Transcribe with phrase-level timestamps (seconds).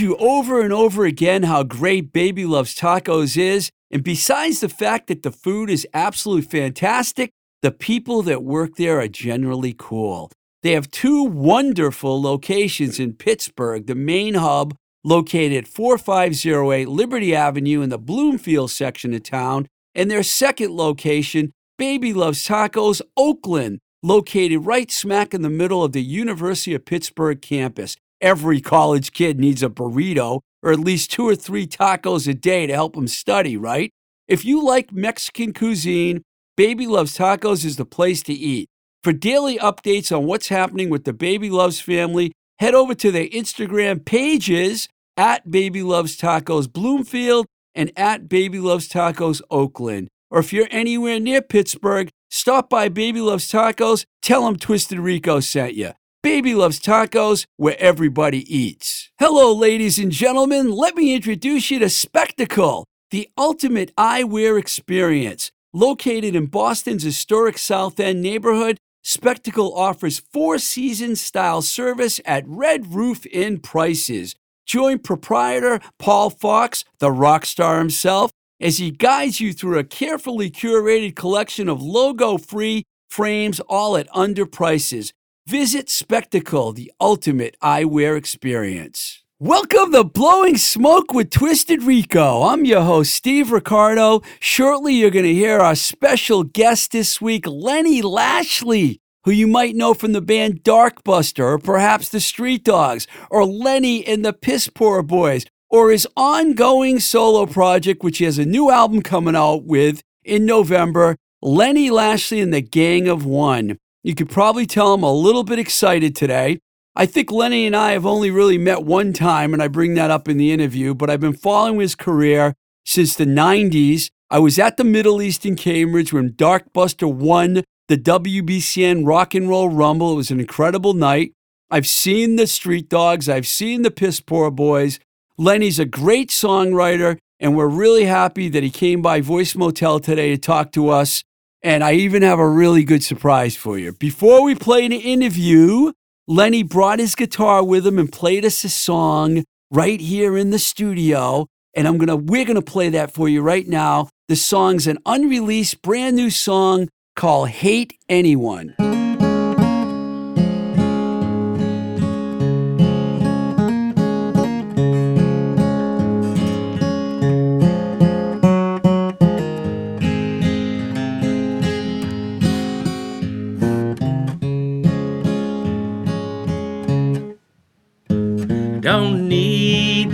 [0.00, 3.70] You over and over again how great Baby Loves Tacos is.
[3.90, 8.98] And besides the fact that the food is absolutely fantastic, the people that work there
[8.98, 10.30] are generally cool.
[10.62, 17.82] They have two wonderful locations in Pittsburgh, the main hub located at 4508 Liberty Avenue
[17.82, 24.64] in the Bloomfield section of town, and their second location, Baby Loves Tacos, Oakland, located
[24.64, 27.96] right smack in the middle of the University of Pittsburgh campus.
[28.20, 32.66] Every college kid needs a burrito or at least two or three tacos a day
[32.66, 33.90] to help them study, right?
[34.28, 36.22] If you like Mexican cuisine,
[36.56, 38.68] Baby Loves Tacos is the place to eat.
[39.02, 43.26] For daily updates on what's happening with the Baby Loves family, head over to their
[43.28, 50.08] Instagram pages at Baby Loves Tacos Bloomfield and at Baby Loves Tacos Oakland.
[50.30, 55.40] Or if you're anywhere near Pittsburgh, stop by Baby Loves Tacos, tell them Twisted Rico
[55.40, 55.92] sent you.
[56.22, 59.10] Baby Loves Tacos, where everybody eats.
[59.18, 60.70] Hello, ladies and gentlemen.
[60.70, 65.50] Let me introduce you to Spectacle, the ultimate eyewear experience.
[65.72, 72.92] Located in Boston's historic South End neighborhood, Spectacle offers four season style service at Red
[72.92, 74.34] Roof Inn prices.
[74.66, 80.50] Join proprietor Paul Fox, the rock star himself, as he guides you through a carefully
[80.50, 85.14] curated collection of logo free frames, all at under prices.
[85.50, 89.24] Visit Spectacle, the ultimate eyewear experience.
[89.40, 92.44] Welcome to Blowing Smoke with Twisted Rico.
[92.44, 94.22] I'm your host, Steve Ricardo.
[94.38, 99.74] Shortly, you're going to hear our special guest this week, Lenny Lashley, who you might
[99.74, 104.68] know from the band Darkbuster, or perhaps the Street Dogs, or Lenny and the Piss
[104.68, 109.64] Poor Boys, or his ongoing solo project, which he has a new album coming out
[109.64, 113.78] with in November, Lenny Lashley and the Gang of One.
[114.02, 116.60] You could probably tell I'm a little bit excited today.
[116.96, 120.10] I think Lenny and I have only really met one time, and I bring that
[120.10, 124.10] up in the interview, but I've been following his career since the 90s.
[124.30, 129.48] I was at the Middle East in Cambridge when Darkbuster won the WBCN Rock and
[129.48, 130.12] Roll Rumble.
[130.12, 131.32] It was an incredible night.
[131.70, 134.98] I've seen the Street Dogs, I've seen the Piss Poor Boys.
[135.36, 140.30] Lenny's a great songwriter, and we're really happy that he came by Voice Motel today
[140.30, 141.22] to talk to us.
[141.62, 143.92] And I even have a really good surprise for you.
[143.92, 145.92] Before we play an interview,
[146.26, 150.58] Lenny brought his guitar with him and played us a song right here in the
[150.58, 151.46] studio.
[151.74, 154.08] And I'm gonna we're gonna play that for you right now.
[154.28, 159.09] The song's an unreleased brand new song called Hate Anymore.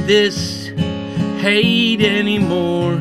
[0.07, 0.69] This
[1.39, 2.95] hate anymore.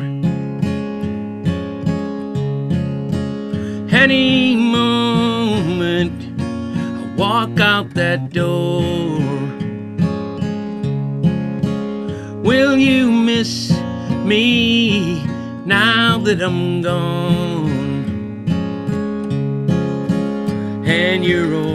[3.92, 9.20] Any moment I walk out that door.
[12.42, 13.70] Will you miss
[14.24, 15.24] me
[15.64, 17.70] now that I'm gone?
[20.84, 21.65] And you're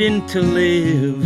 [0.00, 1.20] pretending to live.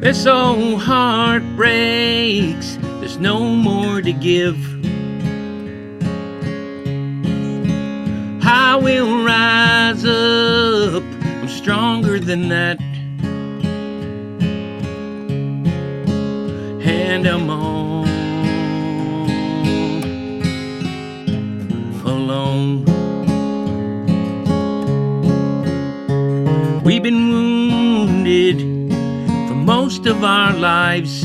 [0.00, 4.56] This old heart breaks, there's no more to give.
[8.42, 12.80] I will rise up, I'm stronger than that.
[16.82, 18.08] And I'm on
[22.06, 22.89] alone.
[26.82, 28.58] We've been wounded
[29.48, 31.22] for most of our lives.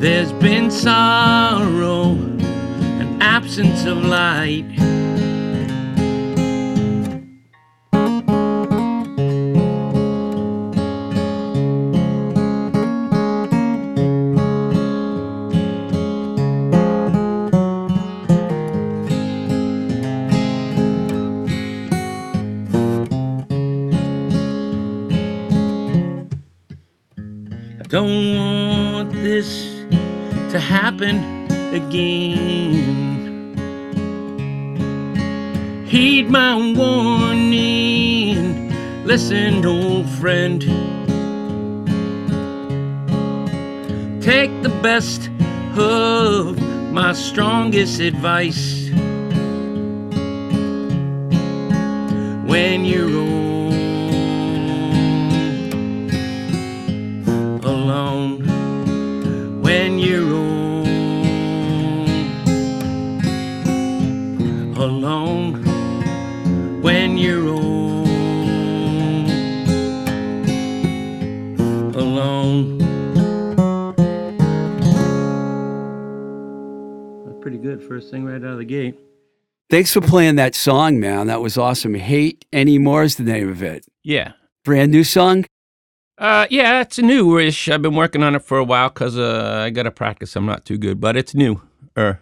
[0.00, 4.91] There's been sorrow and absence of light.
[28.02, 29.48] Don't want this
[30.50, 31.18] to happen
[31.72, 33.54] again.
[35.86, 38.34] Heed my warning.
[39.04, 40.60] Listen, old friend.
[44.20, 45.30] Take the best
[45.78, 46.60] of
[46.90, 48.90] my strongest advice.
[52.50, 53.31] When you're
[72.22, 72.78] alone.
[77.24, 77.82] That's pretty good.
[77.82, 78.98] First thing right out of the gate.
[79.70, 81.28] Thanks for playing that song, man.
[81.28, 81.94] That was awesome.
[81.94, 83.86] Hate Anymore is the name of it.
[84.02, 84.32] Yeah.
[84.64, 85.46] Brand new song?
[86.18, 87.68] Uh, yeah, it's a new wish.
[87.68, 90.36] I've been working on it for a while because uh, I got to practice.
[90.36, 91.62] I'm not too good, but it's new.
[91.96, 92.20] Er,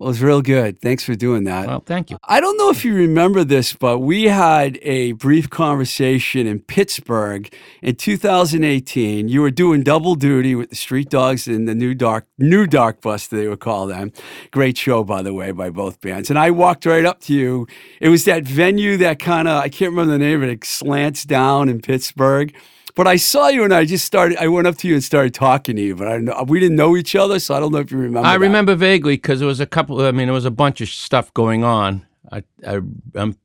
[0.00, 0.80] Well, it's real good.
[0.80, 1.66] Thanks for doing that.
[1.66, 2.16] well, thank you.
[2.24, 7.52] I don't know if you remember this, but we had a brief conversation in Pittsburgh
[7.82, 9.28] in 2018.
[9.28, 13.28] You were doing double duty with the Street Dogs and the New Dark New Darkbuster,
[13.28, 14.10] they would call them.
[14.52, 16.30] Great show, by the way, by both bands.
[16.30, 17.66] And I walked right up to you.
[18.00, 20.52] It was that venue that kind of I can't remember the name of it.
[20.52, 22.54] It slants down in Pittsburgh.
[22.94, 24.38] But I saw you and I just started.
[24.38, 26.60] I went up to you and started talking to you, but I don't know, we
[26.60, 28.26] didn't know each other, so I don't know if you remember.
[28.26, 28.40] I that.
[28.40, 30.00] remember vaguely because there was a couple.
[30.04, 32.06] I mean, there was a bunch of stuff going on.
[32.30, 32.80] I, I
[33.14, 33.36] I'm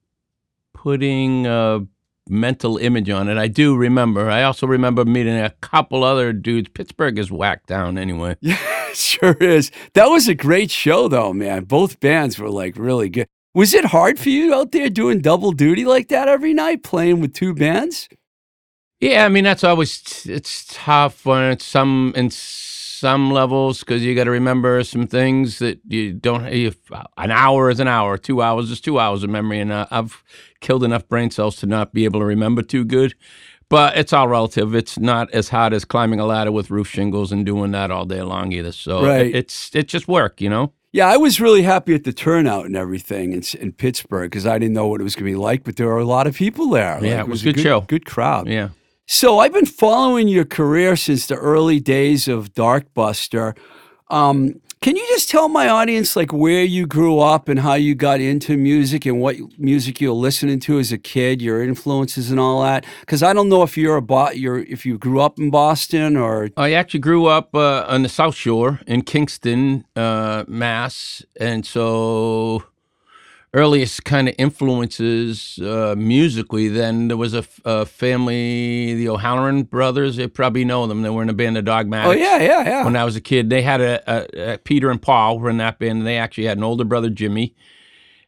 [0.74, 1.86] putting a
[2.30, 3.38] mental image on it.
[3.38, 4.30] I do remember.
[4.30, 6.70] I also remember meeting a couple other dudes.
[6.74, 8.36] Pittsburgh is whacked down anyway.
[8.46, 9.72] Yeah, sure is.
[9.94, 11.66] That was a great show, though, man.
[11.66, 13.28] Both bands were like really good.
[13.54, 17.20] Was it hard for you out there doing double duty like that every night, playing
[17.20, 18.08] with two bands?
[19.12, 24.16] Yeah, I mean that's always it's tough when it's some in some levels because you
[24.16, 26.46] got to remember some things that you don't.
[26.46, 30.24] An hour is an hour, two hours is two hours of memory, and uh, I've
[30.62, 33.14] killed enough brain cells to not be able to remember too good.
[33.68, 34.76] But it's all relative.
[34.76, 38.06] It's not as hard as climbing a ladder with roof shingles and doing that all
[38.06, 38.72] day long either.
[38.72, 39.26] So Right.
[39.28, 40.72] it, it's it's just work, you know.
[40.92, 44.58] Yeah, I was really happy at the turnout and everything in, in Pittsburgh because I
[44.60, 46.36] didn't know what it was going to be like, but there were a lot of
[46.36, 47.04] people there.
[47.04, 47.82] Yeah, it was a a good show.
[47.82, 48.48] Good crowd.
[48.48, 48.70] Yeah.
[49.08, 53.56] So I've been following your career since the early days of Darkbuster.
[54.10, 57.94] Um, can you just tell my audience like where you grew up and how you
[57.94, 62.32] got into music and what music you were listening to as a kid, your influences
[62.32, 62.84] and all that?
[63.02, 66.18] Because I don't know if you're a Bo- you're if you grew up in Boston
[66.18, 71.64] or I actually grew up uh, on the South Shore in Kingston, uh, Mass, and
[71.64, 72.64] so
[73.56, 76.68] earliest kind of influences uh, musically.
[76.68, 80.18] Then there was a family, the O'Halloran brothers.
[80.18, 81.02] You probably know them.
[81.02, 82.10] They were in a band of Dogmatics.
[82.10, 84.92] oh yeah yeah yeah When I was a kid, they had a, a, a Peter
[84.92, 86.00] and Paul were in that band.
[86.00, 87.56] And they actually had an older brother, Jimmy.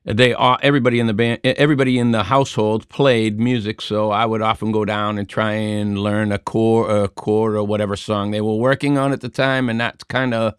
[0.05, 3.81] They all, everybody in the band, everybody in the household played music.
[3.81, 7.63] So I would often go down and try and learn a chord, a chord or
[7.65, 10.53] whatever song they were working on at the time, and that's kind of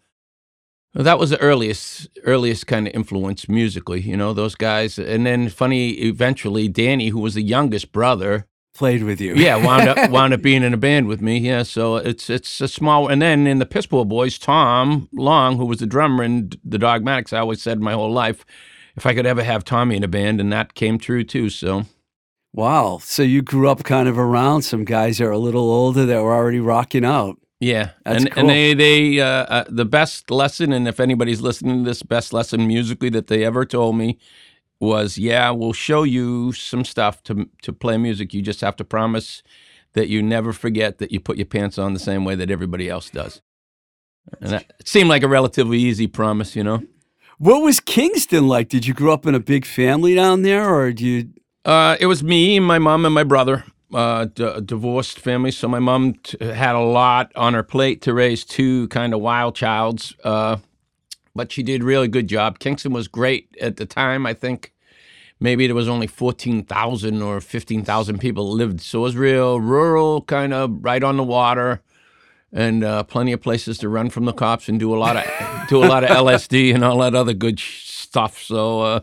[0.93, 4.01] that was the earliest earliest kind of influence musically.
[4.01, 9.03] You know those guys, and then funny, eventually Danny, who was the youngest brother, played
[9.03, 9.35] with you.
[9.35, 11.37] yeah, wound up wound up being in a band with me.
[11.37, 13.07] Yeah, so it's it's a small.
[13.07, 16.77] And then in the Piss Poor Boys, Tom Long, who was the drummer in the
[16.77, 18.45] Dogmatics, I always said my whole life,
[18.95, 21.49] if I could ever have Tommy in a band, and that came true too.
[21.49, 21.85] So
[22.53, 22.99] Wow.
[23.03, 26.23] So you grew up kind of around some guys that are a little older that
[26.23, 27.37] were already rocking out.
[27.59, 28.41] Yeah, That's and cool.
[28.41, 32.33] and they they uh, uh, the best lesson, and if anybody's listening to this, best
[32.33, 34.17] lesson musically that they ever told me
[34.79, 38.33] was, yeah, we'll show you some stuff to to play music.
[38.33, 39.43] You just have to promise
[39.93, 42.89] that you never forget that you put your pants on the same way that everybody
[42.89, 43.41] else does.
[44.41, 46.83] And that, it seemed like a relatively easy promise, you know.
[47.39, 48.69] What was Kingston like?
[48.69, 51.29] Did you grow up in a big family down there, or do you?
[51.65, 53.63] Uh, it was me, my mom, and my brother.
[53.91, 58.13] Uh, d- divorced family, so my mom t- had a lot on her plate to
[58.13, 60.13] raise two kind of wild childs.
[60.23, 60.57] Uh,
[61.35, 62.59] but she did really good job.
[62.59, 64.27] Kingston was great at the time.
[64.27, 64.73] I think
[65.39, 69.59] maybe there was only fourteen thousand or fifteen thousand people lived, so it was real
[69.59, 71.81] rural, kind of right on the water,
[72.53, 75.67] and uh, plenty of places to run from the cops and do a lot of
[75.67, 78.39] do a lot of LSD and all that other good sh- stuff.
[78.39, 78.81] So.
[78.81, 78.99] Uh,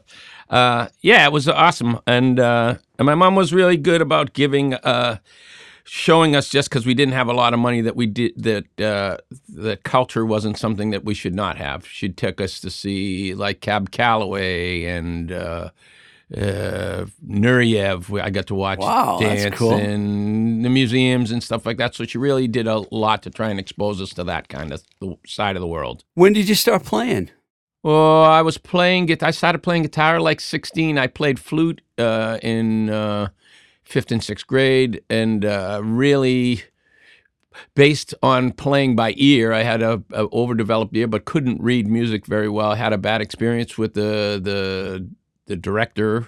[0.50, 4.74] uh, yeah, it was awesome, and uh, and my mom was really good about giving,
[4.74, 5.18] uh,
[5.84, 8.80] showing us just because we didn't have a lot of money that we did that
[8.80, 9.16] uh,
[9.48, 11.86] the culture wasn't something that we should not have.
[11.86, 15.70] She'd take us to see like Cab Calloway and uh,
[16.36, 18.20] uh, Nureyev.
[18.20, 19.72] I got to watch Wow, dance cool.
[19.72, 21.94] in the museums and stuff like that.
[21.94, 24.82] So she really did a lot to try and expose us to that kind of
[25.00, 26.04] the side of the world.
[26.14, 27.30] When did you start playing?
[27.86, 29.28] Well, I was playing guitar.
[29.28, 30.98] I started playing guitar like 16.
[30.98, 33.28] I played flute uh, in uh,
[33.84, 36.64] fifth and sixth grade, and uh, really
[37.76, 39.52] based on playing by ear.
[39.52, 42.72] I had a, a overdeveloped ear, but couldn't read music very well.
[42.72, 45.08] I had a bad experience with the the
[45.46, 46.26] the director.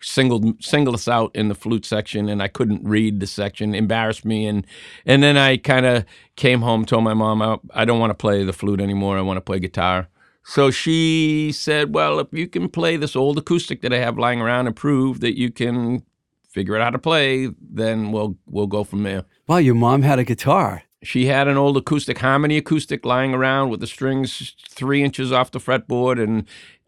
[0.00, 3.74] Singled singled us out in the flute section, and I couldn't read the section.
[3.74, 4.64] Embarrassed me, and
[5.04, 6.04] and then I kind of
[6.36, 9.18] came home, told my mom, I, I don't want to play the flute anymore.
[9.18, 10.08] I want to play guitar.
[10.44, 14.40] So she said, Well, if you can play this old acoustic that I have lying
[14.40, 16.02] around and prove that you can
[16.48, 19.24] figure it out how to play, then we'll we'll go from there.
[19.46, 20.82] Wow, your mom had a guitar.
[21.02, 25.50] She had an old acoustic harmony acoustic lying around with the strings three inches off
[25.50, 26.46] the fretboard, and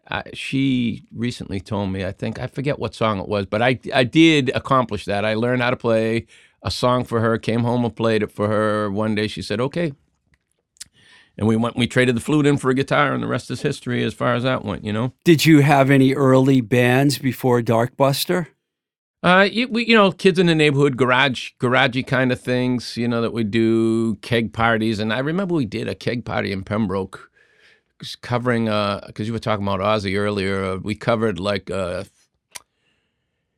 [0.09, 3.79] uh, she recently told me, I think I forget what song it was, but I
[3.93, 5.25] I did accomplish that.
[5.25, 6.27] I learned how to play
[6.61, 7.37] a song for her.
[7.37, 8.91] Came home and played it for her.
[8.91, 9.93] One day she said, "Okay."
[11.37, 11.75] And we went.
[11.75, 14.35] We traded the flute in for a guitar, and the rest is history as far
[14.35, 14.85] as that went.
[14.85, 15.13] You know.
[15.23, 18.47] Did you have any early bands before Darkbuster?
[19.23, 23.07] Uh, you, we, you know, kids in the neighborhood, garage, garagey kind of things, you
[23.07, 24.99] know, that we do keg parties.
[24.99, 27.31] And I remember we did a keg party in Pembroke,
[28.21, 30.63] covering, uh, because you were talking about Ozzy earlier.
[30.65, 32.03] Uh, we covered like, uh,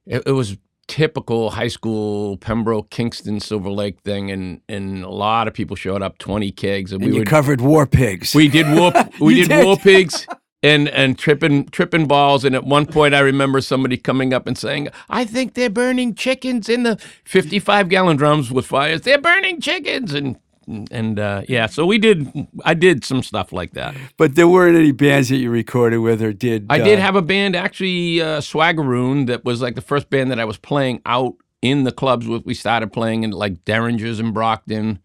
[0.05, 0.55] it, it was
[0.87, 6.01] typical high school Pembroke, Kingston, Silver Lake thing, and and a lot of people showed
[6.01, 8.33] up, twenty kegs, and, And we would covered War Pigs.
[8.35, 8.91] we did war.
[9.19, 9.65] We did, did?
[9.65, 10.27] war pigs
[10.61, 12.43] and and tripping tripping balls.
[12.43, 16.15] And at one point, I remember somebody coming up and saying, "I think they're burning
[16.15, 19.01] chickens in the 55 gallon drums with fires.
[19.01, 20.37] They're burning chickens." And
[20.67, 22.27] and uh, yeah, so we did.
[22.63, 23.95] I did some stuff like that.
[24.17, 26.65] but there weren't any bands that you recorded with or did.
[26.69, 30.31] I uh, did have a band actually, uh, Swaggeroon, that was like the first band
[30.31, 32.45] that I was playing out in the clubs with.
[32.45, 34.99] We started playing in like Derringers in Brockton,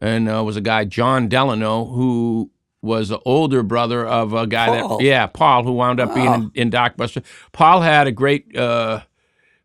[0.00, 2.50] and uh, was a guy John Delano who
[2.80, 4.98] was the older brother of a guy Paul.
[4.98, 7.24] that yeah Paul who wound up being in, in Darkbuster.
[7.52, 8.56] Paul had a great.
[8.56, 9.02] Uh,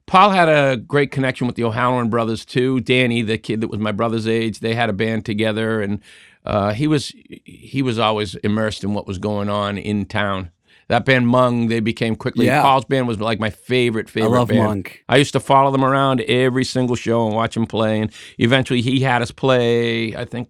[0.06, 2.82] Paul had a great connection with the O'Halloran brothers too.
[2.82, 6.02] Danny, the kid that was my brother's age, they had a band together, and
[6.46, 7.14] uh, he was
[7.46, 10.52] he was always immersed in what was going on in town.
[10.90, 12.46] That band Mung, they became quickly.
[12.46, 12.62] Yeah.
[12.62, 14.36] Paul's band was like my favorite favorite.
[14.36, 14.64] I love band.
[14.64, 15.04] Monk.
[15.08, 18.02] I used to follow them around every single show and watch them play.
[18.02, 20.16] And eventually, he had us play.
[20.16, 20.50] I think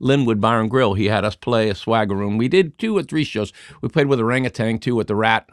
[0.00, 0.94] Linwood Bar and Grill.
[0.94, 2.36] He had us play a swagger room.
[2.36, 3.52] We did two or three shows.
[3.80, 5.48] We played with Orangutan too at the Rat,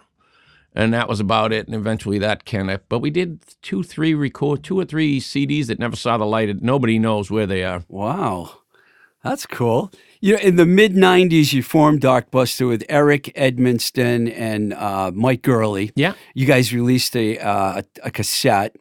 [0.75, 1.65] and that was about it.
[1.65, 2.87] And eventually, that kind of.
[2.89, 6.61] But we did two, three record, two or three CDs that never saw the light.
[6.61, 7.83] Nobody knows where they are.
[7.87, 8.59] Wow.
[9.23, 9.91] That's cool.
[10.21, 15.41] You know, in the mid 90s, you formed Darkbuster with Eric Edmonston and uh, Mike
[15.41, 15.91] Gurley.
[15.95, 16.13] Yeah.
[16.33, 18.75] You guys released a, uh, a, a cassette.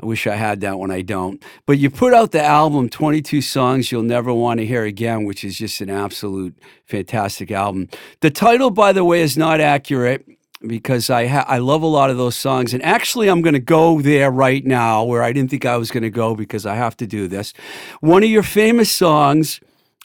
[0.00, 0.90] I wish I had that one.
[0.90, 1.42] I don't.
[1.66, 5.44] But you put out the album, 22 Songs You'll Never Want to Hear Again, which
[5.44, 7.88] is just an absolute fantastic album.
[8.20, 10.26] The title, by the way, is not accurate
[10.66, 12.74] because I ha- I love a lot of those songs.
[12.74, 15.90] And actually, I'm going to go there right now where I didn't think I was
[15.90, 17.52] going to go because I have to do this.
[18.00, 19.60] One of your famous songs.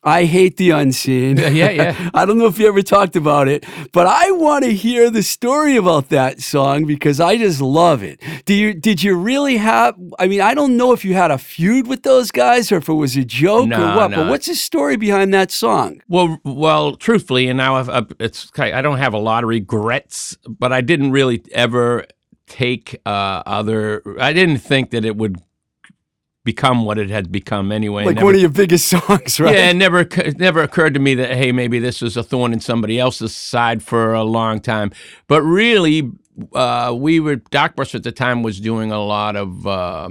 [0.08, 1.36] I hate the unseen.
[1.36, 2.10] Yeah, yeah, yeah.
[2.14, 5.22] I don't know if you ever talked about it, but I want to hear the
[5.22, 8.22] story about that song because I just love it.
[8.46, 11.38] Do you did you really have I mean, I don't know if you had a
[11.38, 14.48] feud with those guys or if it was a joke or No, what, but what's
[14.48, 16.02] the story behind that song?
[16.08, 20.38] Well, well, truthfully, and now I've, I've, it's I don't have a lot of regrets,
[20.48, 22.06] but I didn't really ever
[22.48, 24.02] take uh, other.
[24.20, 25.42] I didn't think that it would
[26.48, 28.06] become what it had become anyway.
[28.06, 29.54] Like Never- one of your biggest songs, right?
[29.54, 32.54] Yeah, it never it never occurred to me that hey, maybe this was a thorn
[32.54, 34.92] in somebody else's side for a long time.
[35.27, 36.12] But really,
[36.54, 39.68] uh, we were Doc Darkbuster at the time was doing a lot of.
[39.68, 40.10] Uh,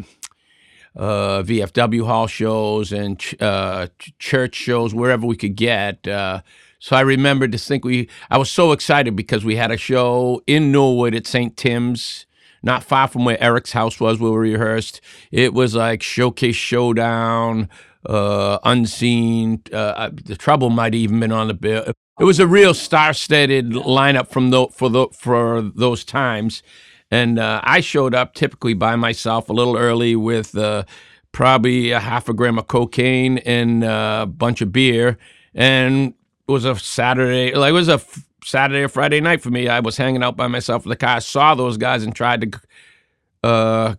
[0.98, 6.08] uh, VFW hall shows and ch- uh, ch- church shows wherever we could get.
[6.08, 6.40] Uh,
[6.78, 8.08] so I remember distinctly.
[8.30, 11.54] I was so excited because we had a show in Norwood at St.
[11.54, 12.24] Tim's,
[12.66, 15.00] not far from where Eric's house was, where we rehearsed.
[15.30, 17.70] It was like showcase showdown,
[18.04, 19.62] uh, unseen.
[19.72, 21.84] Uh, the trouble might even been on the bill.
[22.18, 26.62] It was a real star-studded lineup from the, for the, for those times.
[27.10, 30.84] And uh, I showed up typically by myself a little early with uh,
[31.30, 35.18] probably a half a gram of cocaine and uh, a bunch of beer.
[35.54, 36.14] And
[36.48, 38.00] it was a Saturday, like it was a
[38.46, 39.68] Saturday or Friday night for me.
[39.68, 42.60] I was hanging out by myself in the car, saw those guys, and tried to
[43.42, 43.94] uh,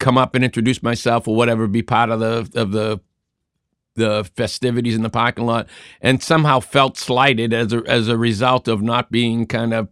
[0.00, 3.00] come up and introduce myself or whatever, be part of the of the
[3.94, 5.68] the festivities in the parking lot,
[6.00, 9.88] and somehow felt slighted as a as a result of not being kind of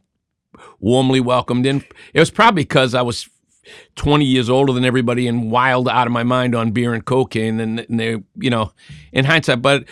[0.80, 1.84] warmly welcomed in.
[2.14, 3.28] It was probably because I was
[3.94, 7.60] 20 years older than everybody and wild out of my mind on beer and cocaine.
[7.60, 8.72] And, and they, you know,
[9.12, 9.84] in hindsight, but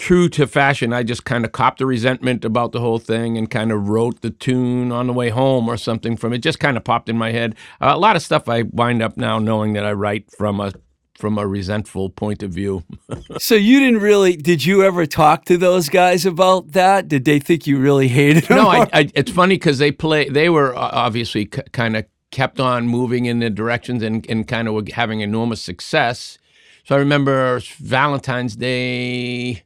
[0.00, 3.50] true to fashion, I just kind of copped the resentment about the whole thing and
[3.50, 6.38] kind of wrote the tune on the way home or something from it.
[6.38, 7.54] Just kind of popped in my head.
[7.80, 10.72] Uh, a lot of stuff I wind up now knowing that I write from a
[11.14, 12.82] from a resentful point of view.
[13.38, 14.36] so you didn't really?
[14.36, 17.06] Did you ever talk to those guys about that?
[17.06, 18.56] Did they think you really hated them?
[18.56, 20.30] No, I, I, it's funny because they play.
[20.30, 24.66] They were obviously c- kind of kept on moving in the directions and, and kind
[24.66, 26.38] of having enormous success.
[26.84, 29.62] So I remember Valentine's Day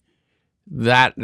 [0.77, 1.17] that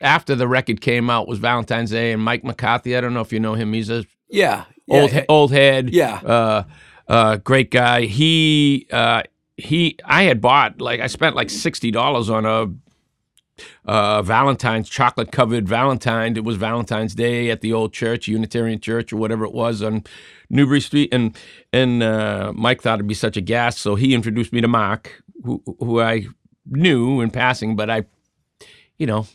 [0.00, 2.96] after the record came out was Valentine's Day and Mike McCarthy.
[2.96, 3.72] I don't know if you know him.
[3.72, 5.90] He's a yeah, yeah old old head.
[5.90, 6.64] Yeah, uh,
[7.08, 8.02] uh, great guy.
[8.02, 9.22] He uh,
[9.56, 9.96] he.
[10.04, 12.72] I had bought like I spent like sixty dollars on a
[13.84, 16.36] uh, Valentine's chocolate covered Valentine.
[16.36, 20.04] It was Valentine's Day at the old church, Unitarian Church or whatever it was on
[20.48, 21.36] Newbury Street, and
[21.72, 25.22] and uh, Mike thought it'd be such a gas, so he introduced me to Mark,
[25.44, 26.26] who who I
[26.66, 28.04] knew in passing, but I
[29.00, 29.26] you know,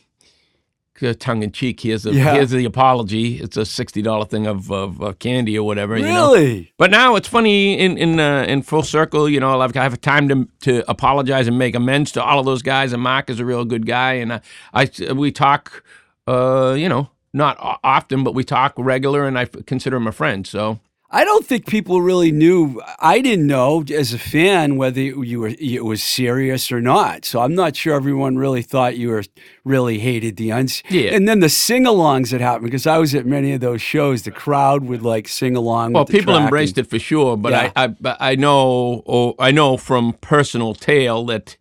[1.18, 1.80] tongue in cheek.
[1.80, 2.34] Here's the yeah.
[2.34, 3.38] here's the apology.
[3.38, 5.94] It's a sixty dollar thing of, of, of, candy or whatever.
[5.94, 6.52] Really?
[6.52, 6.66] You know?
[6.78, 9.28] But now it's funny in in uh, in full circle.
[9.28, 12.46] You know, I've, I have time to to apologize and make amends to all of
[12.46, 12.92] those guys.
[12.92, 14.40] And Mark is a real good guy, and I,
[14.72, 15.84] I we talk.
[16.28, 20.44] Uh, you know, not often, but we talk regular, and I consider him a friend.
[20.44, 22.82] So I don't think people really knew.
[22.98, 27.24] I didn't know as a fan whether you were it was serious or not.
[27.24, 29.22] So I'm not sure everyone really thought you were
[29.64, 30.82] really hated the uns.
[30.90, 31.14] Yeah.
[31.14, 34.22] And then the sing-alongs that happened because I was at many of those shows.
[34.22, 35.92] The crowd would like sing along.
[35.92, 37.72] Well, people embraced and, it for sure, but yeah.
[37.76, 41.56] I, I I know oh, I know from personal tale that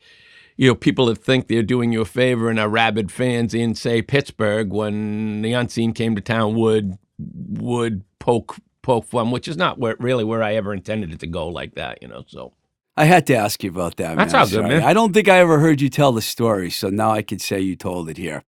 [0.57, 3.75] you know, people that think they're doing you a favor and are rabid fans in,
[3.75, 9.57] say, Pittsburgh, when the unseen came to town, would would poke poke fun, which is
[9.57, 12.23] not where, really where I ever intended it to go like that, you know.
[12.27, 12.53] So
[12.95, 14.15] I had to ask you about that.
[14.15, 14.41] That's man.
[14.41, 14.83] all good, man.
[14.83, 17.59] I don't think I ever heard you tell the story, so now I can say
[17.59, 18.43] you told it here.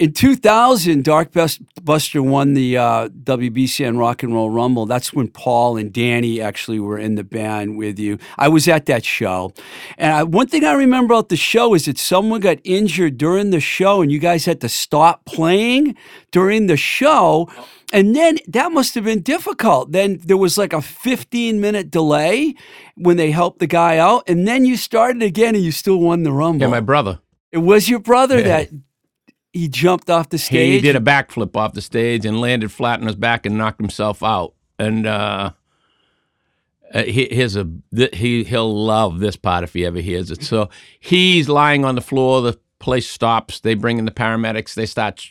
[0.00, 4.86] In 2000, Darkbuster won the uh, WBCN Rock and Roll Rumble.
[4.86, 8.18] That's when Paul and Danny actually were in the band with you.
[8.36, 9.52] I was at that show.
[9.96, 13.50] And I, one thing I remember about the show is that someone got injured during
[13.50, 15.94] the show and you guys had to stop playing
[16.32, 17.48] during the show.
[17.94, 19.92] And then that must have been difficult.
[19.92, 22.56] Then there was like a 15 minute delay
[22.96, 24.28] when they helped the guy out.
[24.28, 26.62] And then you started again and you still won the Rumble.
[26.62, 27.20] Yeah, my brother.
[27.52, 28.48] It was your brother yeah.
[28.48, 28.70] that
[29.52, 30.72] he jumped off the stage.
[30.72, 33.80] He did a backflip off the stage and landed flat on his back and knocked
[33.80, 34.54] himself out.
[34.76, 35.52] And uh,
[36.92, 37.70] uh he, here's a
[38.12, 40.42] he he'll love this part if he ever hears it.
[40.42, 42.42] So he's lying on the floor.
[42.42, 43.60] The place stops.
[43.60, 44.74] They bring in the paramedics.
[44.74, 45.30] They start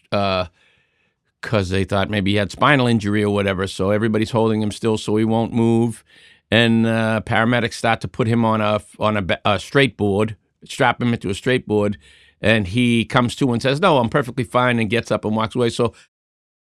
[1.43, 3.67] because they thought maybe he had spinal injury or whatever.
[3.67, 6.03] So everybody's holding him still, so he won't move.
[6.49, 11.01] And uh, paramedics start to put him on a on a, a straight board, strap
[11.01, 11.99] him into a straight board
[12.43, 15.56] and he comes to and says, "No, I'm perfectly fine," and gets up and walks
[15.56, 15.69] away.
[15.69, 15.95] So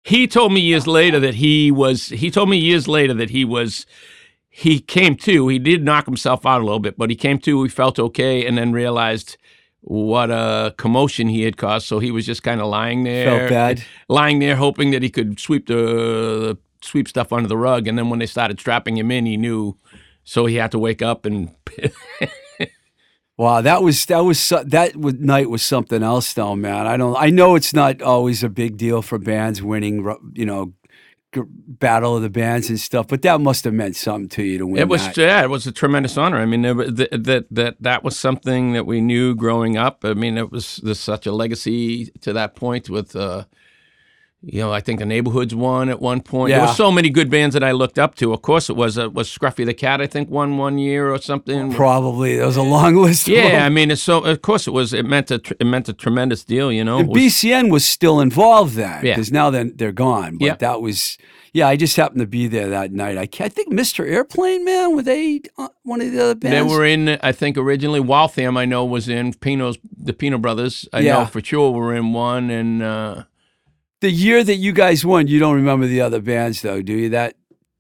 [0.02, 2.08] he told me years later that he was.
[2.08, 3.86] He told me years later that he was.
[4.48, 5.48] He came to.
[5.48, 7.62] He did knock himself out a little bit, but he came to.
[7.62, 9.36] He felt okay, and then realized
[9.88, 11.86] what a commotion he had caused.
[11.86, 15.08] So he was just kind of lying there, felt bad, lying there, hoping that he
[15.08, 17.86] could sweep the sweep stuff under the rug.
[17.86, 19.78] And then when they started strapping him in, he knew.
[20.24, 21.54] So he had to wake up and
[23.38, 26.86] Wow, that was that was that night was something else, though, man.
[26.86, 27.14] I don't.
[27.18, 30.72] I know it's not always a big deal for bands winning, you know,
[31.44, 34.66] battle of the bands and stuff, but that must have meant something to you to
[34.66, 34.78] win.
[34.78, 35.16] It was, that.
[35.16, 36.38] yeah, it was a tremendous honor.
[36.38, 40.04] I mean, that that that that was something that we knew growing up.
[40.04, 43.14] I mean, it was there's such a legacy to that point with.
[43.16, 43.44] Uh,
[44.42, 46.50] you know, I think the neighborhoods won at one point.
[46.50, 46.58] Yeah.
[46.58, 48.32] There were so many good bands that I looked up to.
[48.32, 50.00] Of course, it was uh, was Scruffy the Cat.
[50.00, 51.72] I think won one year or something.
[51.72, 53.28] Probably there was a long list.
[53.28, 54.92] Yeah, I mean, it's so of course it was.
[54.92, 56.70] It meant a it meant a tremendous deal.
[56.70, 59.34] You know, and was, BCN was still involved then because yeah.
[59.34, 60.36] now then they're gone.
[60.36, 60.54] But yeah.
[60.56, 61.16] that was
[61.54, 61.66] yeah.
[61.66, 63.16] I just happened to be there that night.
[63.16, 64.06] I, I think Mr.
[64.06, 66.70] Airplane Man were they uh, one of the other bands?
[66.70, 67.08] They were in.
[67.08, 68.58] I think originally Waltham.
[68.58, 70.86] I know was in Pino's the Pino Brothers.
[70.92, 72.82] I know for sure were in one and.
[72.82, 73.24] Uh,
[74.00, 77.08] the year that you guys won, you don't remember the other bands though, do you?
[77.10, 77.36] That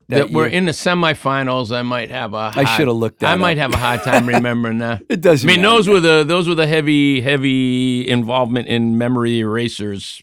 [0.08, 1.74] that, that we're in the semifinals.
[1.74, 2.50] I might have a.
[2.50, 3.20] Hard, I should have looked.
[3.20, 3.40] That I up.
[3.40, 5.02] might have a hard time remembering that.
[5.08, 5.48] it doesn't.
[5.48, 5.76] I mean, matter.
[5.76, 10.22] those were the those were the heavy heavy involvement in memory erasers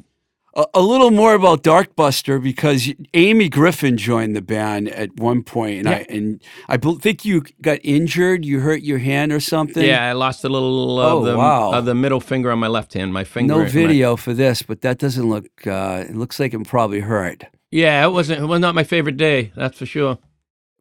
[0.55, 5.79] a, a little more about Darkbuster because Amy Griffin joined the band at one point,
[5.79, 5.95] and Yeah.
[5.97, 8.45] I and I think you got injured.
[8.45, 9.83] You hurt your hand or something.
[9.85, 11.71] Yeah, I lost a little Oh, of the wow.
[11.73, 13.13] of the middle finger on my left hand.
[13.13, 13.53] My finger.
[13.55, 15.45] No my- video for this, but that doesn't look.
[15.65, 17.43] Uh, it looks like it probably hurt.
[17.71, 18.41] Yeah, it wasn't.
[18.41, 19.51] It was not my favorite day.
[19.55, 20.19] That's for sure.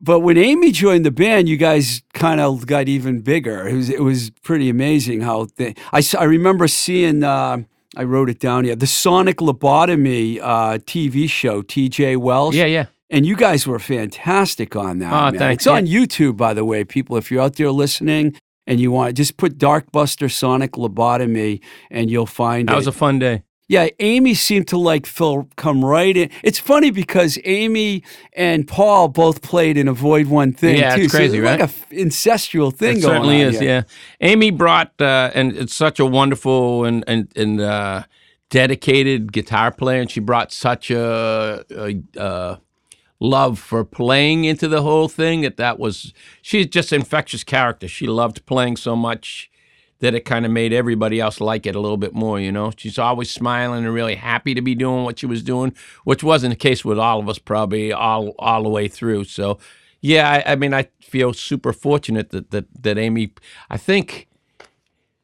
[0.04, 3.66] But when Amy joined the band, you guys kind of got even bigger.
[3.68, 7.22] It was it was pretty amazing how they, I I remember seeing.
[7.24, 7.62] Uh,
[7.96, 8.74] I wrote it down here.
[8.76, 12.16] The Sonic Lobotomy uh, TV show, T.J.
[12.16, 12.54] Welsh.
[12.54, 12.86] Yeah, yeah.
[13.10, 15.12] And you guys were fantastic on that.
[15.12, 15.38] Oh, man.
[15.38, 15.64] thanks.
[15.64, 17.16] It's on YouTube, by the way, people.
[17.18, 18.34] If you're out there listening
[18.66, 22.76] and you want, to just put Darkbuster Sonic Lobotomy, and you'll find That it.
[22.76, 23.42] was a fun day.
[23.68, 26.30] Yeah, Amy seemed to like Phil come right in.
[26.42, 28.02] It's funny because Amy
[28.34, 30.76] and Paul both played in Avoid One Thing.
[30.76, 31.02] Yeah, too.
[31.02, 31.60] it's So crazy, like right?
[31.60, 33.58] a f- incestual thing It certainly is.
[33.60, 33.68] here.
[33.68, 33.82] Yeah.
[34.20, 38.04] Amy brought, uh, and it's such a wonderful and and and uh,
[38.50, 42.56] dedicated guitar player, and she brought such a, a, uh
[43.20, 46.12] love for playing into the whole thing that that was.
[46.42, 47.88] She's just an infectious character.
[47.88, 49.48] She loved playing so much
[50.02, 52.38] that it kind of made everybody else like it a little bit more.
[52.38, 55.74] You know, she's always smiling and really happy to be doing what she was doing,
[56.02, 59.24] which wasn't the case with all of us probably all all the way through.
[59.24, 59.58] So,
[60.00, 63.32] yeah, I, I mean, I feel super fortunate that that that Amy.
[63.70, 64.26] I think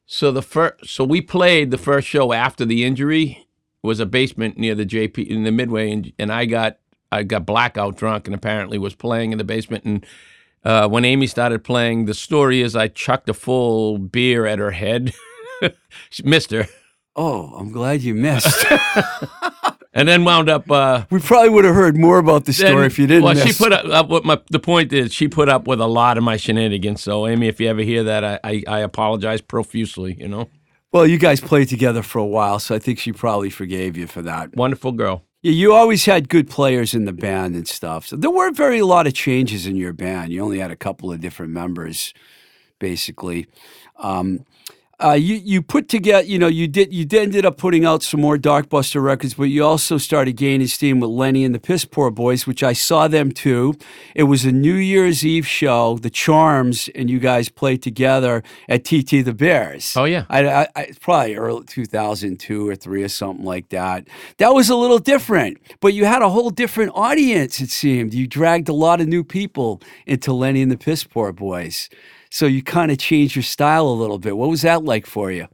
[0.07, 0.31] so.
[0.31, 3.49] The first, so we played the first show after the injury
[3.83, 6.79] was a basement near the JP in the Midway, and and I got
[7.11, 10.07] I got blackout drunk and apparently was playing in the basement and.
[10.65, 14.73] Uh, when Amy started playing, the story is I chucked a full beer at her
[14.73, 15.15] head.
[16.11, 16.67] she missed her.
[17.17, 18.65] Oh, I'm glad you missed.
[19.95, 20.71] And then wound up.
[20.71, 23.25] Uh, we probably would have heard more about the story then- if you didn't.
[23.25, 25.13] Well, she put up, up what my the point is.
[25.13, 27.03] She put up with a lot of my shenanigans.
[27.03, 30.15] So, Amy, if you ever hear that, I I, I apologize profusely.
[30.17, 30.49] You know,
[30.93, 34.07] well, you guys played together for a while, so I think she probably forgave you
[34.07, 34.55] for that.
[34.55, 35.25] wonderful girl.
[35.43, 38.07] Yeah, you always had good players in the band and stuff.
[38.07, 40.33] So there weren't very a lot of changes in your band.
[40.33, 42.13] You only had a couple of different members,
[42.81, 43.47] basically.
[43.99, 44.45] Um,
[45.01, 48.03] uh, you you put together, you know, you did you did ended up putting out
[48.03, 51.85] some more Darkbuster records, but you also started gaining steam with Lenny and the Piss
[51.85, 53.75] Poor Boys, which I saw them too.
[54.17, 58.85] It was a New Year's Eve show, The Charms, and you guys played together at
[58.85, 59.95] TT the Bears.
[59.97, 64.09] Oh yeah, I, I, I it's probably early 2002 or three or something like that.
[64.39, 67.61] That was a little different, but you had a whole different audience.
[67.61, 71.33] It seemed you dragged a lot of new people into Lenny and the Piss Poor
[71.33, 71.89] Boys,
[72.31, 74.37] so you kind of changed your style a little bit.
[74.37, 75.49] What was that like for you?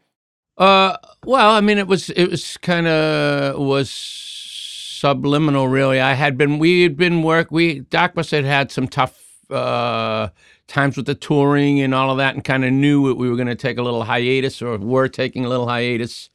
[0.56, 6.00] Uh, well, I mean, it was it was kind of was subliminal, really.
[6.00, 10.28] I had been we had been work we Darkbus had had some tough uh,
[10.66, 13.36] times with the touring and all of that, and kind of knew that we were
[13.36, 16.30] going to take a little hiatus or were taking a little hiatus.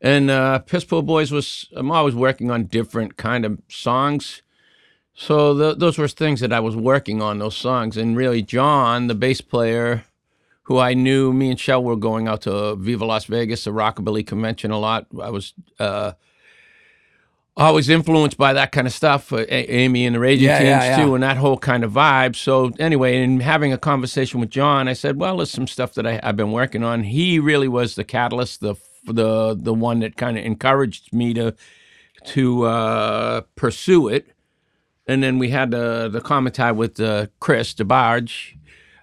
[0.00, 4.42] And uh, Piss Boys was I'm always working on different kind of songs.
[5.20, 9.08] So th- those were things that I was working on those songs, and really John,
[9.08, 10.04] the bass player,
[10.62, 14.24] who I knew, me and Shell were going out to Viva Las Vegas, the rockabilly
[14.24, 15.08] convention a lot.
[15.20, 16.12] I was uh,
[17.56, 20.84] always influenced by that kind of stuff, uh, A- Amy and the Raging Yeah, Teens
[20.84, 21.04] yeah, yeah.
[21.04, 22.36] too, and that whole kind of vibe.
[22.36, 26.06] So anyway, in having a conversation with John, I said, "Well, there's some stuff that
[26.06, 30.16] I, I've been working on." He really was the catalyst, the the the one that
[30.16, 31.56] kind of encouraged me to
[32.26, 34.28] to uh, pursue it.
[35.08, 38.56] And then we had the the commentary with uh, Chris DeBarge,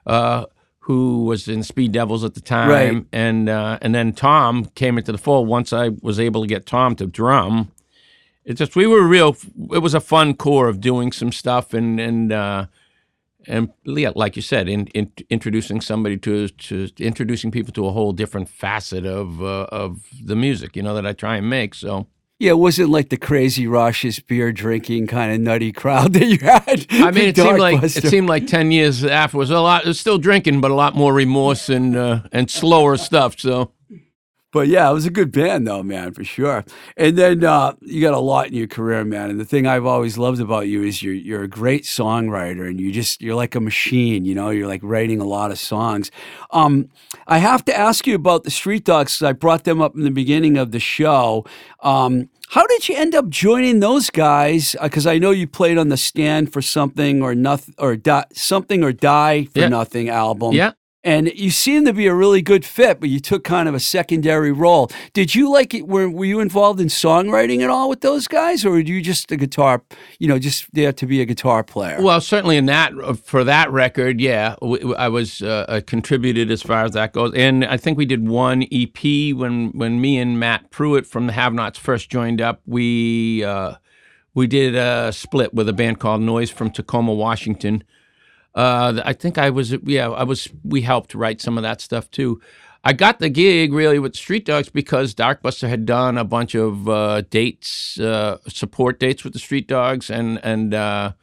[0.05, 0.45] uh,
[0.81, 3.05] who was in Speed Devils at the time, Right.
[3.11, 6.65] and uh, and then Tom came into the fold once I was able to get
[6.67, 7.71] Tom to drum.
[8.45, 9.35] It just we were real.
[9.73, 12.67] It was a fun core of doing some stuff and and uh,
[13.47, 17.91] and yeah, like you said, in, in introducing somebody to to introducing people to a
[17.91, 20.75] whole different facet of uh, of the music.
[20.75, 21.73] You know that I try and make.
[21.73, 22.05] So
[22.37, 26.37] Yeah, it wasn't like the crazy raucous beer drinking kind of nutty crowd that you
[26.39, 26.85] had.
[26.89, 29.51] I mean, it seemed like it seemed like ten years afterwards.
[29.51, 32.97] A lot, it was still drinking, but a lot more remorse and uh, and slower
[32.97, 33.39] stuff.
[33.39, 33.71] So
[34.55, 36.63] But yeah, it was a good band though, man, for sure.
[36.95, 39.29] And then uh, you got a lot in your career, man.
[39.29, 42.79] And the thing I've always loved about you is you're you're a great songwriter, and
[42.79, 44.23] you just you're like a machine.
[44.23, 46.09] You know, you're like writing a lot of songs.
[46.51, 46.87] Um,
[47.27, 49.21] I have to ask you about the Street Dogs.
[49.21, 51.43] I brought them up in the beginning of the show.
[51.81, 54.73] Um, how did you end up joining those guys?
[54.81, 58.85] Because I know you played on the Stand for Something or Nothing or die, Something
[58.85, 59.67] or Die for Yeah.
[59.67, 60.53] Nothing album.
[60.53, 60.71] yeah,
[61.05, 63.79] And you seem to be a really good fit, but you took kind of a
[63.79, 64.89] secondary role.
[65.13, 65.87] Did you like it?
[65.87, 69.31] Were, were you involved in songwriting at all with those guys, or were you just
[69.31, 69.83] a guitar,
[70.17, 72.01] you know, just there to be a guitar player?
[72.01, 72.91] Well, certainly in that
[73.23, 74.55] for that record, yeah,
[74.97, 78.27] I was uh, uh, contributed as far as that goes, and I think we did
[78.27, 82.61] one EP when when me and Matt Pruitt from the Have Nots first joined up.
[82.65, 83.75] We uh,
[84.33, 87.83] we did a split with a band called Noise from Tacoma, Washington.
[88.55, 92.09] Uh, I think I was yeah I was we helped write some of that stuff
[92.09, 92.41] too.
[92.87, 96.87] I got the gig really with Street Dogs because Darkbuster had done a bunch of
[96.87, 101.13] uh, dates, uh, support dates with the Street Dogs, and and uh,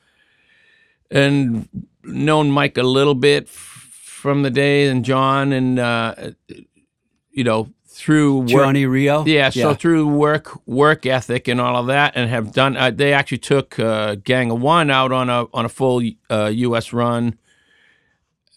[1.11, 1.68] and
[2.03, 6.33] known Mike a little bit from the day, and John, and uh,
[7.31, 9.25] you know through work, Johnny Rioux.
[9.27, 12.77] yeah, so through work work ethic and all of that, and have done.
[12.77, 16.47] Uh, they actually took uh, Gang of One out on a on a full uh,
[16.53, 16.93] U.S.
[16.93, 17.38] run,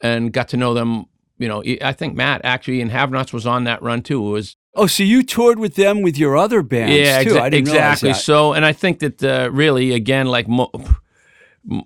[0.02, 1.06] and got to know them.
[1.38, 4.26] You know, I think Matt actually in Have Nots was on that run too.
[4.28, 7.30] It was Oh, so you toured with them with your other bands yeah, too?
[7.36, 8.10] exa- exactly.
[8.12, 8.16] that.
[8.18, 10.70] So, and I think that uh, really, again, like mo-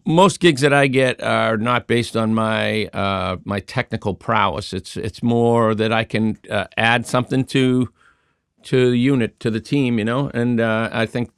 [0.05, 4.73] most gigs that I get are not based on my uh, my technical prowess.
[4.73, 7.89] It's it's more that I can uh, add something to
[8.63, 10.29] to the unit to the team, you know.
[10.33, 11.31] And uh, I think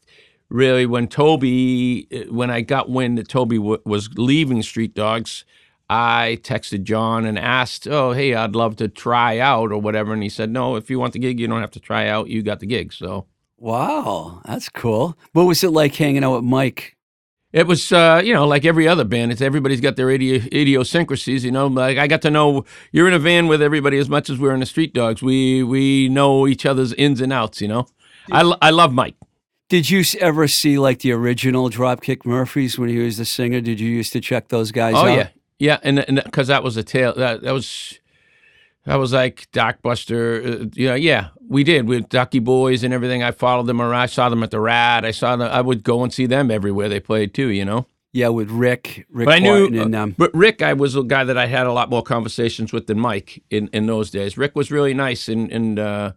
[0.49, 5.45] really when Toby, when I got wind that Toby was leaving Street Dogs.
[5.93, 10.23] I texted John and asked, "Oh, hey, I'd love to try out or whatever," and
[10.23, 12.29] he said, "No, if you want the gig, you don't have to try out.
[12.29, 13.25] You got the gig." So
[13.61, 15.15] Wow, that's cool.
[15.33, 16.95] What was it like hanging out with Mike?
[17.53, 19.31] It was, uh, you know, like every other band.
[19.31, 21.43] It's everybody's got their idiosyncrasies.
[21.43, 24.29] You know, like I got to know you're in a van with everybody as much
[24.29, 25.21] as we're in the Street Dogs.
[25.21, 27.61] We we know each other's ins and outs.
[27.61, 27.87] You know,
[28.31, 29.15] I, I love Mike.
[29.69, 33.61] Did you ever see like the original Dropkick Murphys when he was the singer?
[33.61, 35.17] Did you used to check those guys Oh out?
[35.17, 35.27] yeah,
[35.59, 37.99] yeah, and and because that was a tale that that was
[38.85, 40.63] that was like Darkbuster.
[40.65, 43.23] Uh, yeah, yeah, we did with Ducky Boys and everything.
[43.23, 44.01] I followed them around.
[44.01, 45.05] I saw them at the Rat.
[45.05, 45.49] I saw them.
[45.51, 47.49] I would go and see them everywhere they played too.
[47.49, 47.85] You know.
[48.13, 51.23] Yeah, with Rick, Rick But I knew, and um, but Rick, I was a guy
[51.23, 54.37] that I had a lot more conversations with than Mike in, in those days.
[54.37, 56.11] Rick was really nice and and uh,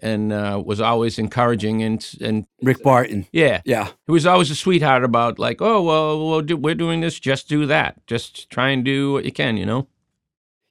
[0.00, 3.26] and uh, was always encouraging and and Rick Barton.
[3.32, 3.88] yeah, Yeah.
[4.06, 7.48] he was always a sweetheart about like, oh well, we'll do, we're doing this, just
[7.48, 9.88] do that, just try and do what you can, you know.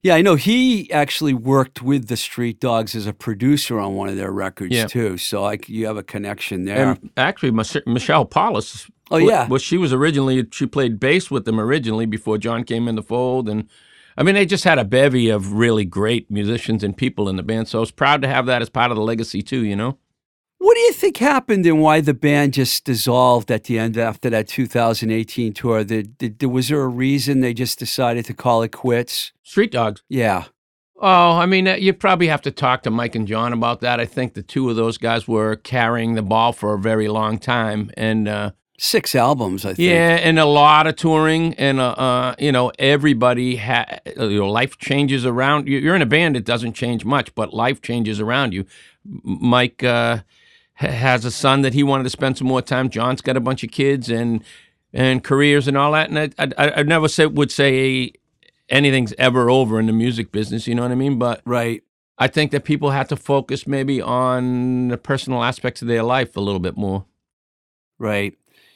[0.02, 4.08] Yeah, I know he actually worked with the Street Dogs as a producer on one
[4.08, 4.88] of their records Yeah.
[4.88, 5.18] too.
[5.18, 6.92] So like you have a connection there.
[6.92, 8.90] And actually, Mich- Michelle Paulus.
[9.12, 9.48] Oh, yeah.
[9.48, 13.04] well, she was originally she played bass with them originally before John came in the
[13.04, 13.68] fold, and
[14.16, 17.44] I mean they just had a bevy of really great musicians and people in the
[17.44, 17.68] band.
[17.68, 19.66] So I was proud to have that as part of the legacy too.
[19.66, 19.98] You know.
[20.60, 24.30] What do you think happened and why the band just dissolved at the end after
[24.30, 25.84] that 2018 tour?
[25.84, 29.32] Did, did, was there a reason they just decided to call it quits?
[29.44, 30.04] Street Dogs.
[30.10, 30.46] Yeah.
[31.02, 34.02] Oh, I mean, uh, you probably have to talk to Mike and John about that.
[34.02, 37.40] I think the two of those guys were carrying the ball for a very long
[37.40, 39.80] time, and uh, Six albums, I think.
[39.90, 44.50] yeah, and a lot of touring, and uh, uh, you know, everybody ha- you know,
[44.50, 45.68] life changes around.
[45.68, 48.66] you- You're in a band; it doesn't change much, but life changes around you.
[49.24, 50.20] Mike uh,
[50.88, 52.90] has a son that he wanted to spend some more time.
[52.90, 54.44] John's got a bunch of kids and
[54.94, 56.10] and careers and all that.
[56.10, 58.14] And I, I, I never say would say
[58.70, 60.68] anything's ever over in the music business.
[60.68, 61.20] You know what I mean?
[61.20, 61.84] But Right.
[62.22, 66.36] I think that people have to focus maybe on the personal aspects of their life
[66.36, 67.06] a little bit more.
[67.98, 68.34] Right.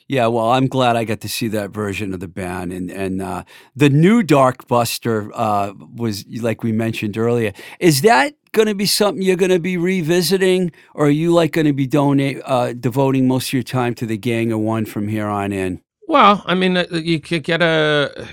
[0.07, 3.21] Yeah, well, I'm glad I got to see that version of the band, and and
[3.21, 3.43] uh,
[3.75, 7.53] the new Darkbuster uh, was like we mentioned earlier.
[7.79, 11.51] Is that going to be something you're going to be revisiting, or are you like
[11.51, 14.85] going to be donate uh, devoting most of your time to the Gang of One
[14.85, 15.81] from here on in?
[16.07, 18.27] Well, I mean, uh, you could get a.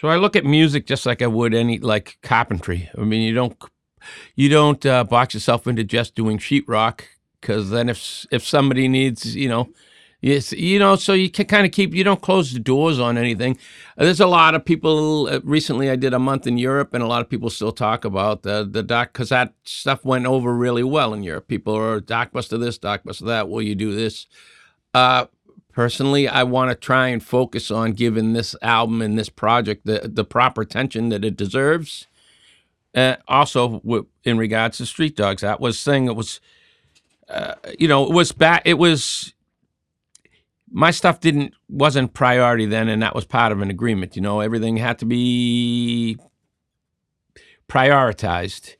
[0.00, 2.90] So I look at music just like I would any like carpentry.
[2.96, 3.56] I mean, you don't
[4.34, 7.02] you don't uh, box yourself into just doing sheetrock
[7.40, 9.68] because then if if somebody needs, you know,
[10.20, 13.18] yes, you know, so you can kind of keep you don't close the doors on
[13.18, 13.58] anything.
[13.96, 15.28] Uh, there's a lot of people.
[15.28, 18.04] Uh, recently, I did a month in Europe, and a lot of people still talk
[18.04, 21.48] about the the doc because that stuff went over really well in Europe.
[21.48, 23.48] People are Darkbuster this, Darkbuster that.
[23.48, 24.26] Will you do this?
[24.94, 25.26] Uh,
[25.72, 30.10] personally, I want to try and focus on giving this album and this project the
[30.12, 32.06] the proper attention that it deserves.
[32.94, 33.80] Uh, also,
[34.24, 36.06] in regards to Street Dogs, that was thing.
[36.06, 36.40] It was,
[37.28, 38.62] uh, you know, it was back.
[38.64, 39.34] It was
[40.70, 44.16] my stuff didn't wasn't priority then, and that was part of an agreement.
[44.16, 46.18] You know, everything had to be
[47.68, 48.74] prioritized.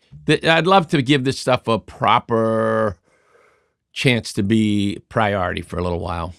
[0.44, 2.96] I'd love to give this stuff a proper
[3.92, 6.34] chance to be priority for a little while.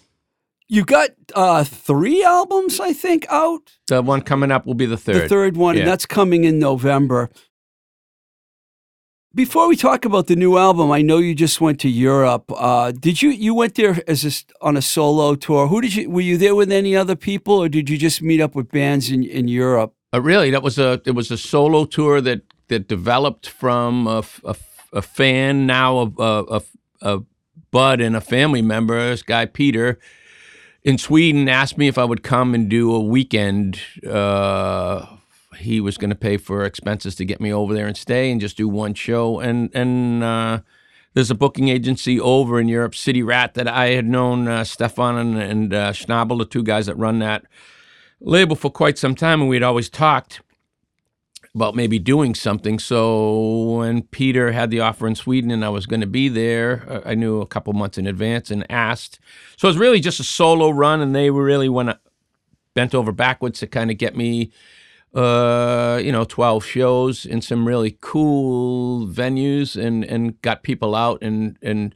[0.67, 3.73] You got uh, three albums, I think, out.
[3.88, 5.15] The one coming up will be the third.
[5.23, 5.81] The third one, Yeah.
[5.81, 7.29] and that's coming in November.
[9.35, 12.51] Before we talk about the new album, I know you just went to Europe.
[12.55, 15.67] Uh, did you you went there as a, on a solo tour?
[15.67, 18.41] Who did you were you there with any other people, or did you just meet
[18.41, 19.93] up with bands in, in Europe?
[20.11, 24.23] Uh, really, that was a it was a solo tour that that developed from a
[24.93, 26.61] a fan now a, a, a,
[27.01, 27.19] a
[27.69, 29.09] bud and a family member.
[29.09, 29.99] This guy Peter
[30.83, 35.05] in Sweden asked me if I would come and do a weekend uh,
[35.57, 38.39] he was going to pay for expenses to get me over there and stay and
[38.39, 39.39] just do one show.
[39.39, 40.59] And and uh,
[41.13, 45.17] there's a booking agency over in Europe, City Rat, that I had known uh, Stefan
[45.17, 47.45] and, and uh, Schnabel, the two guys that run that
[48.21, 50.41] label for quite some time, and we'd always talked
[51.55, 52.77] about maybe doing something.
[52.77, 57.01] So when Peter had the offer in Sweden and I was going to be there,
[57.05, 59.19] I knew a couple months in advance and asked.
[59.57, 61.97] So it was really just a solo run, and they were really went
[62.75, 64.51] bent over backwards to kind of get me
[65.13, 71.22] uh, you know, 12 shows in some really cool venues and, and got people out
[71.22, 71.95] and, and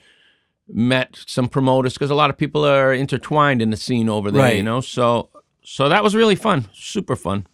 [0.67, 4.41] met some promoters because a lot of people are intertwined in the scene over there,
[4.43, 4.57] Right.
[4.57, 4.81] you know?
[4.81, 5.29] So,
[5.63, 7.45] so that was really fun, super fun.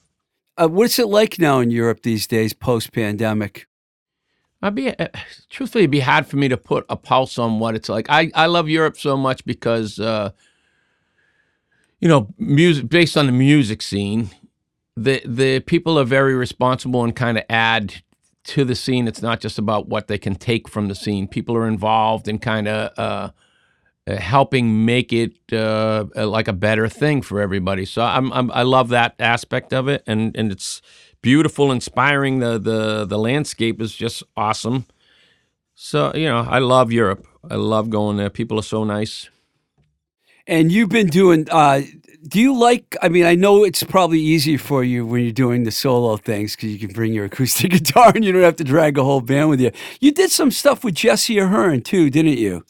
[0.57, 3.67] Uh, what's it like now in Europe these days, post pandemic?
[4.61, 5.07] I'd be, uh,
[5.49, 8.09] truthfully, it'd be hard for me to put a pulse on what it's like.
[8.09, 10.31] I, I love Europe so much because, uh,
[12.01, 14.29] you know, music based on the music scene,
[15.03, 18.03] the the people are very responsible and kind of add
[18.45, 19.07] to the scene.
[19.07, 21.27] It's not just about what they can take from the scene.
[21.27, 23.29] People are involved in kind of uh,
[24.07, 27.85] uh, helping make it uh, uh, like a better thing for everybody.
[27.85, 30.81] So I'm, I'm I love that aspect of it, and and it's
[31.21, 32.39] beautiful, inspiring.
[32.39, 34.85] The the the landscape is just awesome.
[35.75, 37.25] So you know, I love Europe.
[37.49, 38.29] I love going there.
[38.29, 39.29] People are so nice.
[40.47, 41.47] And you've been doing.
[41.49, 41.81] Uh,
[42.27, 42.95] do you like?
[43.01, 46.55] I mean, I know it's probably easier for you when you're doing the solo things
[46.55, 49.21] because you can bring your acoustic guitar and you don't have to drag a whole
[49.21, 49.71] band with you.
[49.99, 52.65] You did some stuff with Jesse Ahern too, didn't you?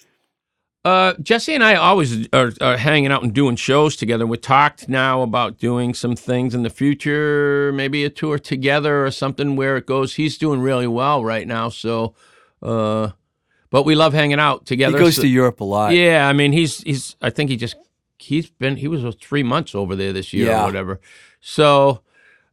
[0.85, 4.25] Uh, Jesse and I always are, are hanging out and doing shows together.
[4.25, 9.11] We talked now about doing some things in the future, maybe a tour together or
[9.11, 10.15] something where it goes.
[10.15, 12.15] He's doing really well right now, so
[12.63, 13.09] uh,
[13.69, 14.97] but we love hanging out together.
[14.97, 15.93] He goes so- to Europe a lot.
[15.93, 17.75] yeah, I mean he's he's I think he just
[18.21, 20.63] he's been he was uh, three months over there this year Yeah.
[20.63, 20.99] or whatever.
[21.41, 22.01] So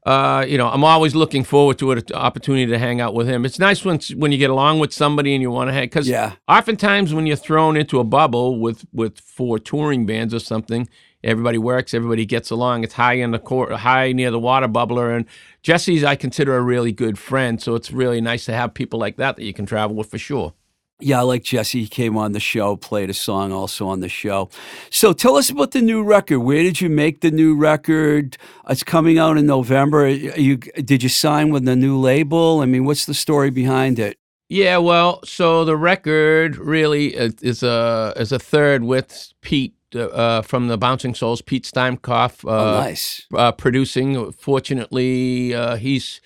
[0.04, 3.44] uh, you know, I'm always looking forward to an opportunity to hang out with him.
[3.44, 6.08] It's nice when when you get along with somebody and you want to hang because
[6.08, 6.34] Yeah.
[6.48, 10.88] oftentimes when you're thrown into a bubble with with four touring bands or something,
[11.24, 12.84] everybody works, everybody gets along.
[12.84, 15.26] It's high in the court, high near the water bubbler, and
[15.64, 17.60] Jesse's I consider a really good friend.
[17.60, 20.18] So it's really nice to have people like that that you can travel with for
[20.18, 20.52] sure.
[20.98, 21.82] Yeah, I like Jesse.
[21.82, 24.48] He came on the show, played a song also on the show.
[24.88, 26.40] So tell us about the new record.
[26.40, 28.38] Where did you make the new record?
[28.70, 30.08] It's coming out in November.
[30.08, 32.60] You did you sign with the new label?
[32.60, 34.18] I mean, what's the story behind it?
[34.48, 40.06] Yeah, well, so the record really is is a is a third with Pete uh,
[40.06, 43.26] uh, from the Bouncing Souls, Pete Steinkopf, uh, oh, nice.
[43.34, 44.32] uh, producing.
[44.32, 46.20] Fortunately, uh, he's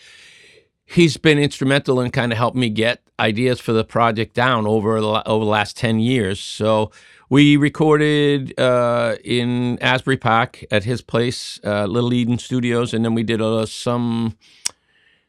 [0.93, 5.01] he's been instrumental in kind of helping me get ideas for the project down over
[5.01, 6.41] the, over the last ten years.
[6.41, 6.91] So
[7.29, 13.15] we recorded uh, in Asbury Park at his place, uh, Little Eden Studios, and then
[13.15, 14.37] we did uh, some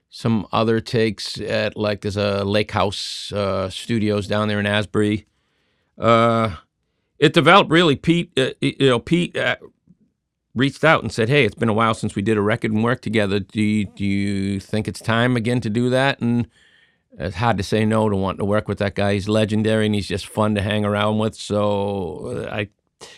[0.10, 5.26] some other takes at like there's a Lake House uh, Studios down there in Asbury.
[5.98, 6.56] Uh,
[7.20, 7.96] it developed really.
[7.96, 9.38] Pete, uh, you know, Pete
[10.56, 12.84] reached out and said, "Hey, it's been a while since we did a record and
[12.84, 13.40] worked together.
[13.40, 16.48] Do you, do you think it's time again to do that?" And
[17.18, 19.14] it's hard to say no to wanting to work with that guy.
[19.14, 21.36] He's legendary and he's just fun to hang around with.
[21.36, 22.70] So uh, I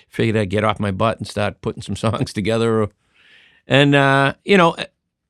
[0.09, 2.89] figured I'd get off my butt and start putting some songs together.
[3.67, 4.75] And uh, you know,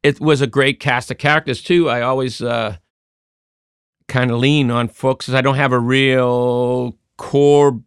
[0.01, 1.89] it was a great cast of characters too.
[1.89, 2.77] I always uh,
[4.07, 7.79] kind of lean on folks 'cause I don't have a real core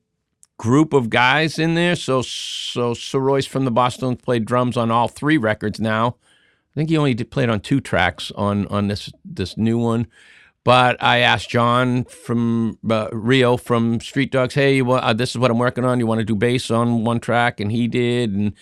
[0.59, 1.97] group of guys in there.
[1.97, 6.17] So so Royce from the Boston played drums on all three records now.
[6.73, 10.07] I think he only did, played on two tracks on on this this new one.
[10.65, 15.39] But I asked John from uh, Rioux from Street Dogs, "Hey, what, uh, this is
[15.39, 16.01] what I'm working on.
[16.01, 18.33] You want to do bass on one track?" And he did.
[18.33, 18.53] And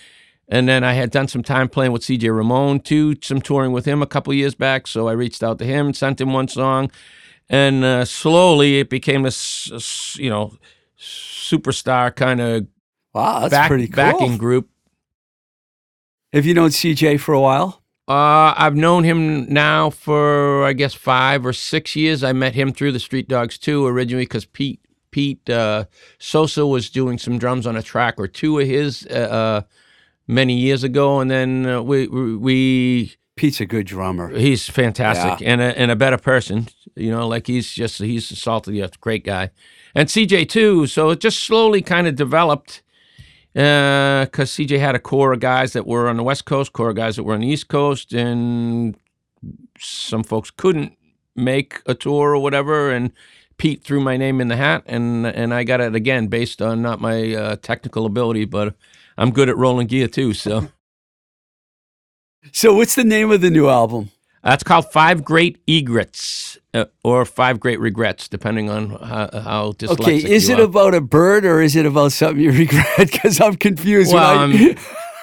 [0.48, 3.86] and then I had done some time playing with CJ Ramone too, some touring with
[3.86, 4.86] him a couple years back.
[4.86, 6.90] So I reached out to him, sent him one song,
[7.48, 10.58] and uh, slowly it became this, this, you know,
[11.04, 12.66] superstar kind of
[13.12, 13.96] Wow, that's back, pretty cool.
[13.96, 14.68] backing group.
[16.32, 17.82] Have you known CJ for a while?
[18.08, 22.22] Uh, I've known him now for I guess five or six years.
[22.24, 24.80] I met him through the Street Dogs too originally because Pete
[25.10, 25.84] Pete uh,
[26.18, 29.60] Sosa was doing some drums on a track or two of his uh, uh,
[30.26, 34.36] many years ago, and then uh, we, we we Pete's a good drummer.
[34.36, 36.66] he's fantastic and a, and a better person.
[36.96, 39.50] You know, like he's just he's a salty, a great guy,
[39.94, 40.86] and CJ too.
[40.86, 42.82] So it just slowly kind of developed
[43.52, 46.96] because CJ had a core of guys that were on the West Coast, core of
[46.96, 48.96] guys that were on the East Coast, and
[49.78, 50.96] some folks couldn't
[51.36, 53.12] make a tour or whatever, and
[53.58, 56.82] Pete threw my name in the hat, and and I got it again based on
[56.82, 58.74] not my uh, technical ability, but
[59.16, 60.34] I'm good at rolling gear too.
[60.34, 60.68] So
[62.52, 64.10] So, what's the name of the new album?
[64.44, 70.00] That's called Five Great Egrets uh, or Five Great Regrets, depending on how, how dyslexic
[70.00, 70.64] Okay, is it are.
[70.64, 72.84] about a bird or is it about something you regret?
[72.98, 74.12] Because I'm confused.
[74.12, 74.76] Well, I, I'm-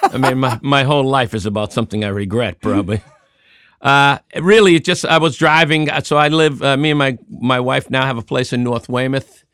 [0.04, 3.00] I mean, my, my whole life is about something I regret, probably.
[3.80, 5.88] Uh, really, it just I was driving.
[6.04, 6.62] So I live.
[6.62, 9.44] Uh, me and my my wife now have a place in North Weymouth,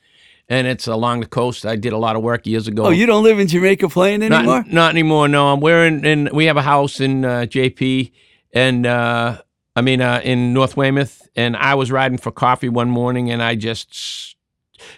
[0.50, 1.64] and it's along the coast.
[1.64, 2.84] I did a lot of work years ago.
[2.84, 4.44] oh, you don't live in Jamaica Plain anymore?
[4.64, 5.28] Not, not anymore.
[5.28, 8.12] No, I'm we're in, in we have a house in uh, JP,
[8.52, 9.40] and uh,
[9.78, 11.28] I mean uh, in North Weymouth.
[11.36, 14.36] And I was riding for coffee one morning, and I just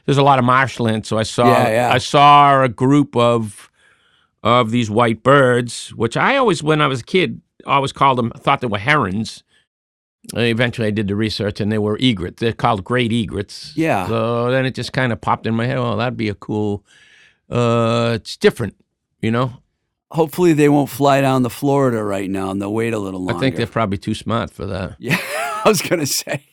[0.07, 1.93] there's a lot of marshland, so I saw Yeah, yeah.
[1.93, 3.70] I saw a group of
[4.43, 8.31] of these white birds, which I always when I was a kid always called them
[8.31, 9.45] thought they were herons.
[10.35, 12.41] Uh, Eventually, I did the research, and they were egrets.
[12.41, 13.72] They're called great egrets.
[13.76, 14.07] Yeah.
[14.07, 15.78] So then it just kind of popped in my head.
[15.78, 16.85] Oh, that'd be a cool.
[17.51, 18.76] Uh, it's different,
[19.20, 19.55] you know.
[20.11, 23.37] Hopefully they won't fly down to Florida right now and they'll wait a little longer.
[23.37, 24.97] I think they're probably too smart for that.
[24.99, 25.19] Yeah,
[25.65, 26.45] I was gonna say.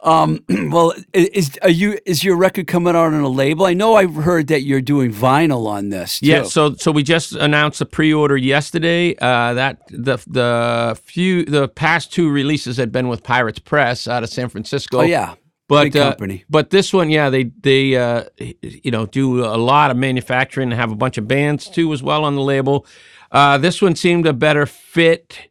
[0.00, 3.66] Um, well, is are you is your record coming out on a label?
[3.66, 6.18] I know I've heard that you're doing vinyl on this.
[6.20, 6.26] Too.
[6.26, 9.16] Yeah, so so we just announced a pre-order yesterday.
[9.16, 14.22] Uh, that the the few the past two releases had been with Pirates Press out
[14.22, 14.98] of San Francisco.
[14.98, 15.34] oh yeah,
[15.68, 16.10] but uh,
[16.50, 18.24] but this one, yeah, they they uh,
[18.62, 22.02] you know do a lot of manufacturing and have a bunch of bands too as
[22.02, 22.86] well on the label.
[23.32, 25.48] Uh, this one seemed a better fit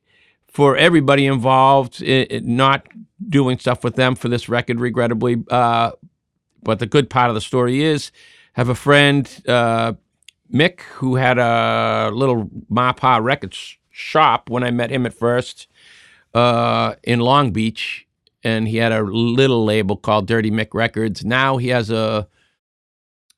[0.48, 2.02] for everybody involved.
[2.02, 2.88] It, it- not
[3.30, 5.44] doing stuff with them for this record, regrettably.
[5.50, 5.92] Uh,
[6.62, 8.12] but the good part of the story is,
[8.54, 9.94] have a friend uh,
[10.54, 13.56] Mick who had a little Mapa record
[13.90, 15.68] shop when I met him at first
[16.34, 18.03] uh, in Long Beach,
[18.44, 21.24] and he had a little label called Dirty Mick Records.
[21.24, 22.28] Now he has a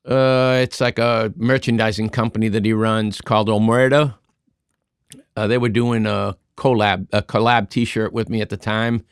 [0.06, 4.16] uh, it's like a merchandising company that he runs called Omerta.
[5.36, 9.04] Uh, they were doing a collab a collab T-shirt with me at the time.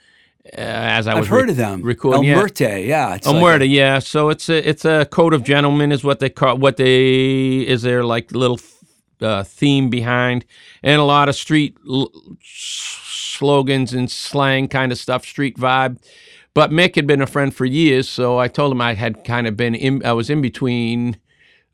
[0.46, 1.82] Uh, as I was I've heard of them.
[1.82, 2.42] recording, El yeah.
[2.86, 3.08] Yeah.
[3.62, 4.00] Like yeah.
[4.00, 7.82] So it's a it's a code of gentlemen is what they call what they is
[7.84, 8.60] their like little
[9.22, 10.46] uh, theme behind,
[10.84, 11.78] and a lot of street
[13.44, 15.98] slogans and slang kind of stuff, street vibe.
[16.54, 19.48] But Mick had been a friend for years, so I told him I had kind
[19.48, 21.18] of been in, I was in between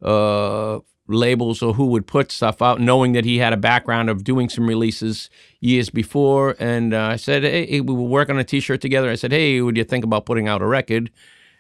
[0.01, 4.23] uh, labels or who would put stuff out, knowing that he had a background of
[4.23, 6.55] doing some releases years before.
[6.59, 9.11] And uh, I said, hey, we were working on a T-shirt together.
[9.11, 11.11] I said, hey, would you think about putting out a record?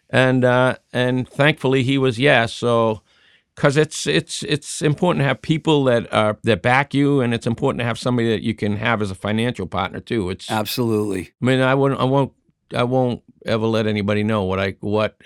[0.09, 2.51] And uh, and thankfully he was yes.
[2.51, 3.03] So
[3.59, 7.45] because it's it's it's important to have people that are that back you, and it's
[7.45, 10.29] important to have somebody that you can have as a financial partner too.
[10.29, 11.33] It's absolutely.
[11.41, 12.31] I mean, I wouldn't, I won't,
[12.73, 15.19] I won't ever let anybody know what I what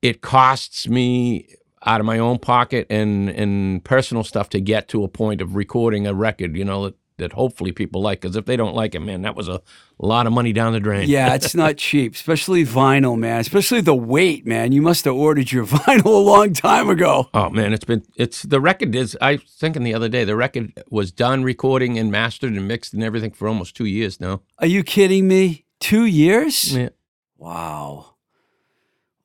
[0.00, 1.46] it costs me
[1.84, 5.56] out of my own pocket and and personal stuff to get to a point of
[5.56, 6.56] recording a record.
[6.56, 8.20] You know that hopefully people like.
[8.20, 9.60] Because if they don't like it, man, that was a
[9.98, 11.08] lot of money down the drain.
[11.08, 13.40] Yeah, it's not cheap, especially vinyl, man.
[13.40, 14.72] Especially the weight, man.
[14.72, 17.28] You must have ordered your vinyl a long time ago.
[17.34, 20.36] Oh man, it's been it's the record is I was thinking the other day the
[20.36, 24.42] record was done recording and mastered and mixed and everything for almost two years now.
[24.58, 25.64] Are you kidding me?
[25.80, 26.76] Two years?
[26.76, 26.88] Yeah.
[27.36, 28.15] Wow.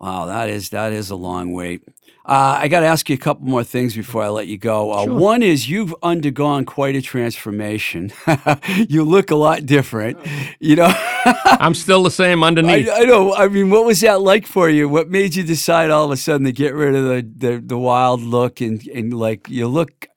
[0.02, 1.84] Wow, that is that is a long wait.
[2.26, 4.92] Uh, I got to ask you a couple more things before I let you go.
[4.92, 5.14] Uh, Sure.
[5.14, 8.12] One is you've undergone quite a transformation.
[8.90, 10.18] you look a lot different.
[10.60, 10.92] You know,
[11.46, 12.90] I'm still the same I, underneath.
[12.92, 13.36] I know.
[13.36, 14.90] I mean, what was that like for you?
[14.90, 17.78] What made you decide all of a sudden to get rid of the the, the
[17.78, 20.08] wild look and and like you look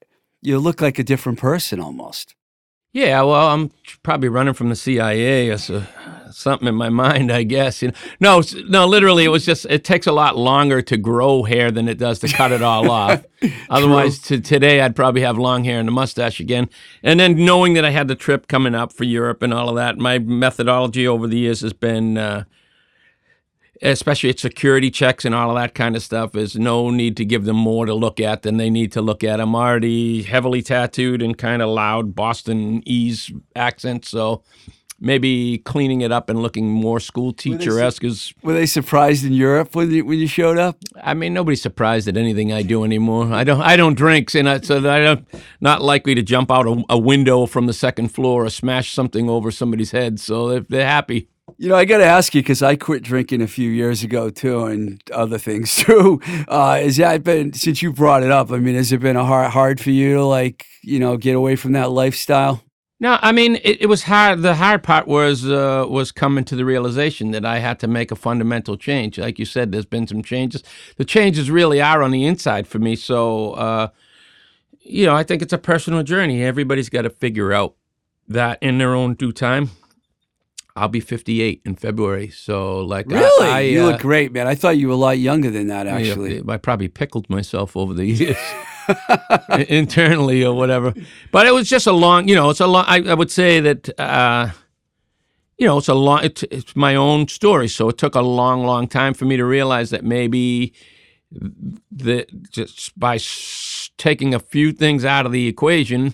[0.41, 2.34] you look like a different person almost.
[2.95, 3.71] Yeah, well, I'm
[4.03, 5.83] probably running from the CIA or so,
[6.31, 7.81] something in my mind, I guess.
[7.81, 7.89] You
[8.21, 11.71] know, no, no, literally, it was just it takes a lot longer to grow hair
[11.71, 13.25] than it does to cut it all off.
[13.69, 16.69] Otherwise, to today, I'd probably have long hair and a mustache again.
[17.03, 19.75] And then knowing that I had the trip coming up for Europe and all of
[19.75, 22.17] that, my methodology over the years has been.
[22.17, 22.45] Uh,
[23.81, 27.25] especially at security checks and all of that kind of stuff, is no need to
[27.25, 29.39] give them more to look at than they need to look at.
[29.39, 34.43] I'm already heavily tattooed and kind of loud Boston ease accent, so
[34.99, 38.33] maybe cleaning it up and looking more school teacher esque is.
[38.43, 40.77] Were they surprised in Europe when you when you showed up?
[41.01, 43.31] I mean, nobody's surprised at anything I do anymore.
[43.33, 43.61] I don't.
[43.61, 45.27] I don't drink, and I, so I don't.
[45.61, 49.29] Not likely to jump out a, a window from the second floor or smash something
[49.29, 50.19] over somebody's head.
[50.19, 51.29] So they're, they're happy.
[51.57, 54.29] You know, I got to ask you because I quit drinking a few years ago
[54.29, 56.19] too, and other things too.
[56.47, 58.51] Uh, has that been since you brought it up?
[58.51, 61.35] I mean, has it been a hard hard for you to like you know get
[61.35, 62.63] away from that lifestyle?
[62.99, 64.41] No, I mean it, it was hard.
[64.41, 68.11] The hard part was uh, was coming to the realization that I had to make
[68.11, 69.19] a fundamental change.
[69.19, 70.63] Like you said, there's been some changes.
[70.97, 72.95] The changes really are on the inside for me.
[72.95, 73.89] So, uh,
[74.81, 76.43] you know, I think it's a personal journey.
[76.43, 77.75] Everybody's got to figure out
[78.27, 79.69] that in their own due time.
[80.75, 82.29] I'll be 58 in February.
[82.29, 83.47] So like, Really?
[83.47, 84.45] I, you uh, look great, man.
[84.47, 86.41] I thought you were a lot younger than that, yeah, actually.
[86.47, 88.37] I probably pickled myself over the years.
[89.69, 90.93] internally or whatever.
[91.31, 93.59] But it was just a long, you know, it's a long, I, I would say
[93.61, 94.49] that, uh,
[95.57, 97.67] you know, it's a long, it's, it's my own story.
[97.67, 100.73] So it took a long, long time for me to realize that maybe
[101.91, 106.13] that just by s- taking a few things out of the equation,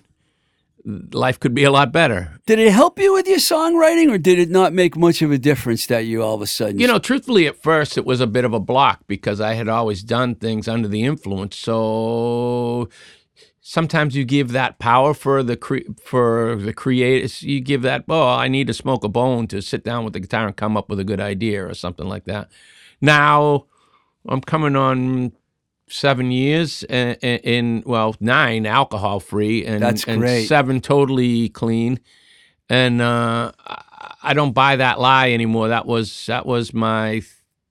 [0.85, 2.39] life could be a lot better.
[2.45, 5.37] Did it help you with your songwriting, or did it not make much of a
[5.37, 6.79] difference that you all of a sudden?
[6.79, 9.67] You know, truthfully, at first it was a bit of a block because I had
[9.67, 11.55] always done things under the influence.
[11.57, 12.89] So
[13.61, 17.43] sometimes you give that power for the cre- for the creators.
[17.43, 18.05] You give that.
[18.09, 20.75] Oh, I need to smoke a bone to sit down with the guitar and come
[20.77, 22.49] up with a good idea or something like that.
[22.99, 23.65] Now
[24.27, 25.31] I'm coming on
[25.91, 31.99] seven years in, in well nine alcohol free and, That's and seven totally clean
[32.69, 33.83] and uh, I-
[34.23, 35.69] I don't buy that lie anymore.
[35.69, 37.23] That was that was my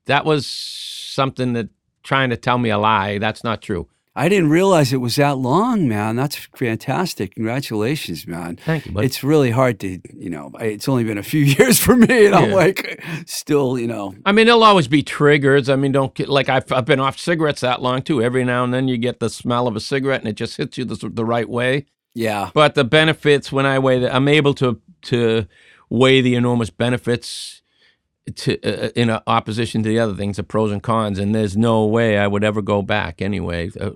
[0.07, 1.69] that was something that
[2.03, 3.19] trying to tell me a lie.
[3.19, 3.89] That's not true.
[4.21, 6.15] I didn't realize it was that long, man.
[6.15, 7.37] That's fantastic.
[7.37, 8.57] Congratulations, man.
[8.57, 9.07] Thank you, buddy.
[9.07, 12.35] It's really hard to, you know, it's only been a few years for me, and
[12.35, 15.71] I'm like, still, you know, I mean, there'll always be triggers.
[15.71, 18.21] I mean, don't get like I've, I've been off cigarettes that long too.
[18.23, 20.77] Every now and then you get the smell of a cigarette and it just hits
[20.77, 21.87] you the, the right way.
[22.13, 22.51] yeah.
[22.53, 25.47] But the benefits when I weigh that, I'm able to to
[25.89, 27.63] weigh the enormous benefits
[28.37, 31.19] to uh, in uh, opposition to the other things, the pros and cons.
[31.19, 33.93] And there's no way I would ever go back anyway uh,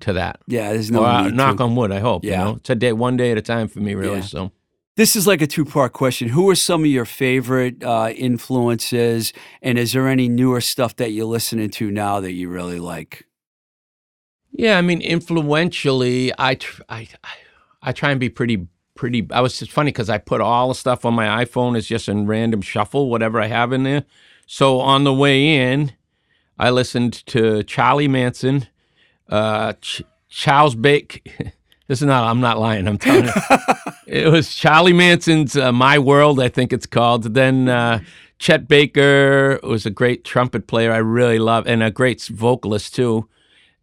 [0.00, 0.40] to that.
[0.46, 1.64] Yeah, there's no Well, knock to.
[1.64, 1.90] on wood.
[1.92, 2.24] I hope.
[2.24, 2.30] Yeah.
[2.30, 4.16] You know, it's a day, one day at a time for me, really.
[4.16, 4.22] Yeah.
[4.22, 4.52] So.
[4.96, 6.28] This is like a two part question.
[6.28, 9.32] Who are some of your favorite uh, influences,
[9.62, 13.24] and is there any newer stuff that you're listening to now that you really like?
[14.52, 17.30] Yeah, I mean, influentially, I, tr- I, I,
[17.82, 19.26] I try and be pretty, pretty.
[19.30, 22.08] I was it's funny because I put all the stuff on my iPhone as just
[22.08, 24.04] in random shuffle, whatever I have in there.
[24.46, 25.92] So on the way in,
[26.58, 28.66] I listened to Charlie Manson,
[29.30, 31.22] uh, Ch- Charles Bake.
[31.88, 32.24] this is not.
[32.24, 32.86] I'm not lying.
[32.86, 33.32] I'm telling you.
[34.06, 37.34] it was Charlie Manson's uh, "My World," I think it's called.
[37.34, 38.00] Then uh,
[38.38, 40.92] Chet Baker was a great trumpet player.
[40.92, 43.28] I really love, and a great vocalist too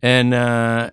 [0.02, 0.92] and uh,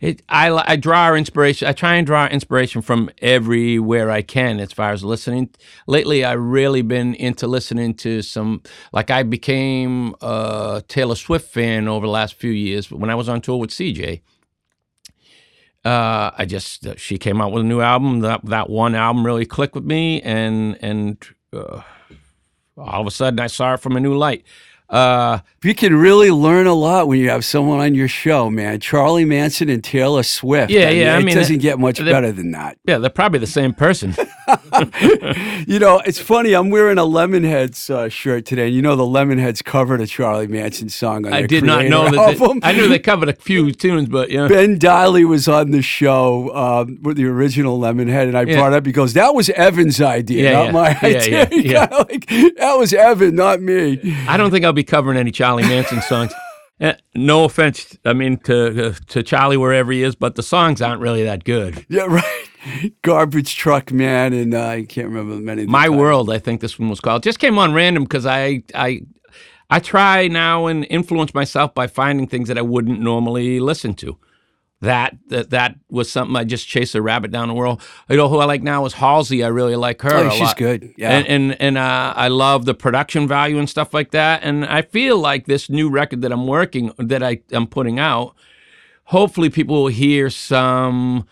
[0.00, 1.68] it, I, I draw our inspiration.
[1.68, 5.50] I try and draw inspiration from everywhere I can as far as listening.
[5.86, 8.62] Lately, I've really been into listening to some.
[8.92, 12.90] Like I became a Taylor Swift fan over the last few years.
[12.90, 14.22] When I was on tour with CJ,
[15.84, 18.20] uh, I just uh, she came out with a new album.
[18.20, 21.82] That that one album really clicked with me, and and uh,
[22.76, 24.44] all of a sudden I saw it from a new light.
[24.90, 28.80] Uh, You can really learn a lot when you have someone on your show, man.
[28.80, 30.70] Charlie Manson and Taylor Swift.
[30.72, 32.78] Yeah, yeah, I it mean, doesn't get much better than that.
[32.86, 34.14] yeah, they're probably the same person.
[35.66, 36.54] you know, it's funny.
[36.54, 40.46] I'm wearing a Lemonheads uh, shirt today, and you know the Lemonheads covered a Charlie
[40.46, 42.38] Manson song on I did not know that.
[42.38, 42.60] They.
[42.68, 44.48] I knew they covered a few tunes, but yeah.
[44.48, 48.56] Ben Deily was on the show um, with the original Lemonhead, and I Yeah.
[48.56, 50.72] brought it up because that was Evan's idea, Yeah, not yeah.
[50.72, 51.30] my idea.
[51.30, 51.86] yeah, He yeah.
[51.90, 52.26] like,
[52.56, 54.00] that was Evan, not me.
[54.26, 56.32] I don't think I'll be covering any Charlie Manson songs.
[56.82, 60.80] Eh, No offense, I mean to uh, to Charlie wherever he is, but the songs
[60.80, 61.84] aren't really that good.
[61.90, 62.92] Yeah, right.
[63.02, 65.66] Garbage Truck Man, and uh, I can't remember many.
[65.66, 65.98] My titles.
[65.98, 67.22] World, I think this one was called.
[67.22, 69.02] Just came on random because I I
[69.68, 74.16] I try now and influence myself by finding things that I wouldn't normally listen to.
[74.82, 77.82] That that that was something I just chased a rabbit down the world.
[78.08, 79.44] You know who I like now is Halsey.
[79.44, 80.14] I really like her.
[80.14, 80.56] Oh, she's lot.
[80.56, 80.94] good.
[80.96, 81.10] Yeah.
[81.10, 84.42] and and, and uh, I love the production value and stuff like that.
[84.42, 88.34] And I feel like this new record that I'm working that I am putting out,
[89.04, 91.26] hopefully people will hear some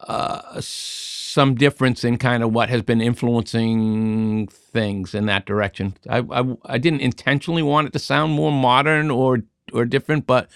[0.00, 5.94] uh, some difference in kind of what has been influencing things in that direction.
[6.08, 9.42] I, I I didn't intentionally want it to sound more modern or
[9.74, 10.48] or different, but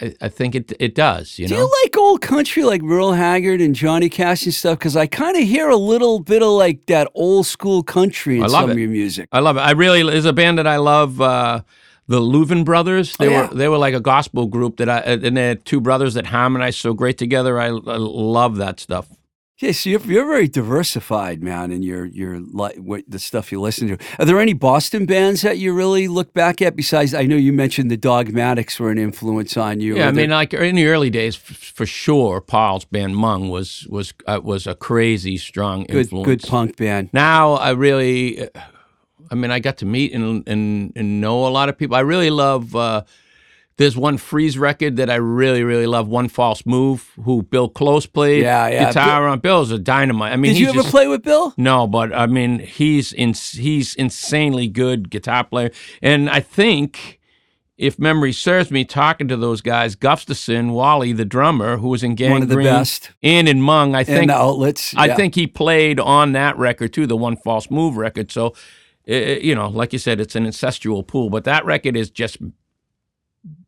[0.00, 1.38] I, I think it it does.
[1.38, 1.60] You Do know.
[1.60, 4.78] you like old country like Merle Haggard and Johnny Cash and stuff?
[4.78, 8.42] Because I kind of hear a little bit of like that old school country in
[8.44, 8.72] I love some it.
[8.74, 9.28] of your music.
[9.32, 9.60] I love it.
[9.60, 11.20] I really is a band that I love.
[11.20, 11.62] Uh,
[12.06, 13.16] the Louvin Brothers.
[13.16, 13.48] They Oh, yeah.
[13.48, 16.26] were they were like a gospel group that I and they had two brothers that
[16.26, 17.58] harmonized so great together.
[17.58, 19.06] I, I love that stuff.
[19.58, 23.60] Yeah, so you're, you're very diversified, man, in your your li- what the stuff you
[23.60, 23.98] listen to.
[24.18, 26.74] Are there any Boston bands that you really look back at?
[26.74, 29.96] Besides, I know you mentioned the Dogmatics were an influence on you.
[29.96, 33.86] Yeah, I mean, like in the early days, f- for sure, Paul's band Mung was
[33.88, 36.26] was uh, was a crazy strong good influence.
[36.26, 37.10] good punk band.
[37.12, 38.48] Now I really,
[39.30, 41.94] I mean, I got to meet and and, and know a lot of people.
[41.94, 43.04] I really love uh,
[43.76, 46.06] There's one Freeze record that I really, really love.
[46.06, 48.86] One False Move, who Bill Close played Yeah, yeah.
[48.86, 49.40] guitar on.
[49.40, 50.32] Bill's a dynamite.
[50.32, 51.52] I mean, Did you ever just- play with Bill?
[51.56, 55.70] No, but I mean, he's in, he's insanely good guitar player,
[56.02, 57.20] and I think.
[57.76, 62.14] If memory serves me, talking to those guys, Gustafson, Wally, the drummer, who was in
[62.14, 63.10] Gang One of the Green, best.
[63.20, 64.94] and in Mung, I And think the outlets.
[64.96, 68.30] I think he played on that record too, the one false move record.
[68.30, 68.54] So,
[69.08, 72.10] i- i- you know, like you said, it's an incestual pool, but that record is
[72.10, 72.36] just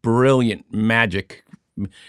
[0.06, 1.44] brilliant magic.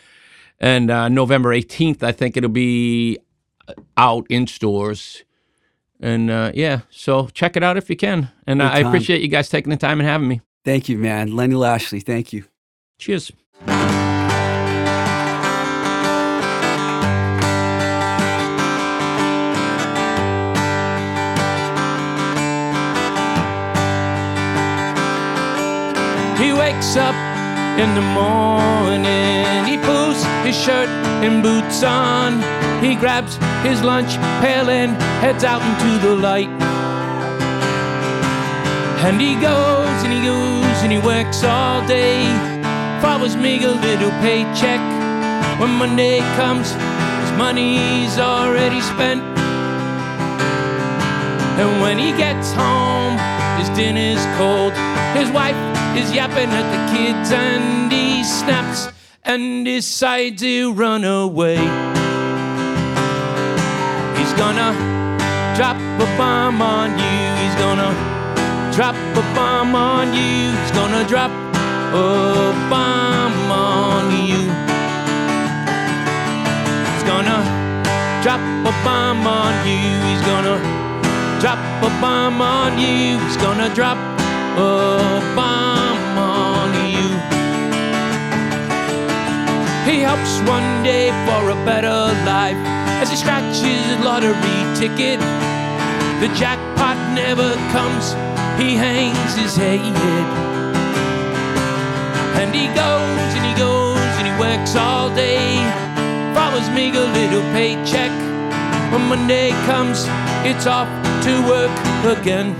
[0.59, 3.19] And uh, November 18th, I think it'll be
[3.97, 5.23] out in stores.
[5.99, 8.29] And uh, yeah, so check it out if you can.
[8.47, 10.41] And I appreciate you guys taking the time and having me.
[10.65, 11.35] Thank you, man.
[11.35, 11.99] Lenny Lashley.
[11.99, 12.45] Thank you.
[12.97, 13.31] Cheers.
[26.61, 27.15] Wakes up
[27.81, 29.65] in the morning.
[29.65, 30.89] He pulls his shirt
[31.25, 32.29] and boots on.
[32.83, 33.33] He grabs
[33.67, 34.11] his lunch
[34.43, 34.91] pail and
[35.23, 36.53] heads out into the light.
[39.05, 42.29] And he goes and he goes and he works all day
[43.01, 44.81] for his meager little paycheck.
[45.59, 46.67] When Monday comes,
[47.21, 49.23] his money's already spent.
[51.59, 53.17] And when he gets home,
[53.57, 54.73] his dinner's cold.
[55.17, 55.57] His wife
[55.97, 58.87] is yapping at the kids, and he snaps
[59.23, 61.57] and decides to run away.
[64.17, 64.71] He's gonna
[65.55, 67.19] drop a bomb on you.
[67.41, 67.91] He's gonna
[68.73, 70.51] drop a bomb on you.
[70.61, 71.31] He's gonna drop
[71.93, 74.41] a bomb on you.
[76.91, 77.39] He's gonna
[78.23, 79.85] drop a bomb on you.
[80.07, 80.57] He's gonna
[81.41, 83.19] drop a bomb on you.
[83.19, 83.97] He's gonna drop
[84.57, 85.50] a bomb
[90.01, 92.57] He hopes one day for a better life
[92.97, 94.33] as he scratches a lottery
[94.73, 95.19] ticket.
[96.17, 98.13] The jackpot never comes,
[98.57, 99.77] he hangs his head.
[102.41, 105.61] And he goes and he goes and he works all day
[106.33, 108.09] for his meager little paycheck.
[108.91, 110.07] When Monday comes,
[110.49, 110.89] it's off
[111.25, 111.77] to work
[112.17, 112.55] again.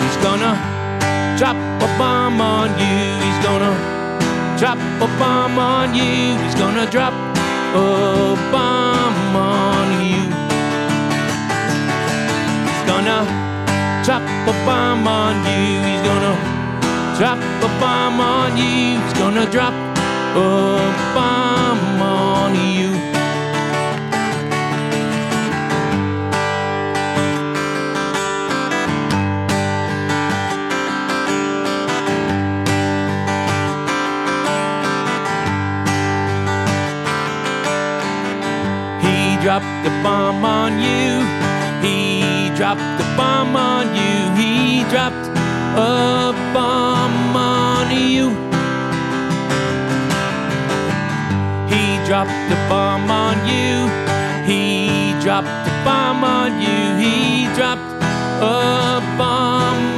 [0.00, 0.56] He's gonna
[1.36, 3.04] drop a bomb on you.
[3.20, 3.99] He's gonna
[4.60, 6.36] drop a bomb on you.
[6.44, 10.20] He's gonna drop a bomb on you.
[12.68, 13.24] He's gonna
[14.04, 15.80] drop a bomb on you.
[15.88, 16.34] He's gonna
[17.16, 19.00] drop a bomb on you.
[19.00, 19.72] He's gonna drop
[20.36, 20.78] a
[21.14, 23.19] bomb on you.
[39.50, 41.26] Dropped the bomb on you.
[41.82, 44.18] He dropped the bomb on you.
[44.38, 45.26] He dropped
[45.74, 48.30] a bomb on you.
[51.66, 53.90] He dropped the bomb on you.
[54.46, 56.82] He dropped the bomb on you.
[57.04, 57.90] He dropped
[58.40, 59.89] a bomb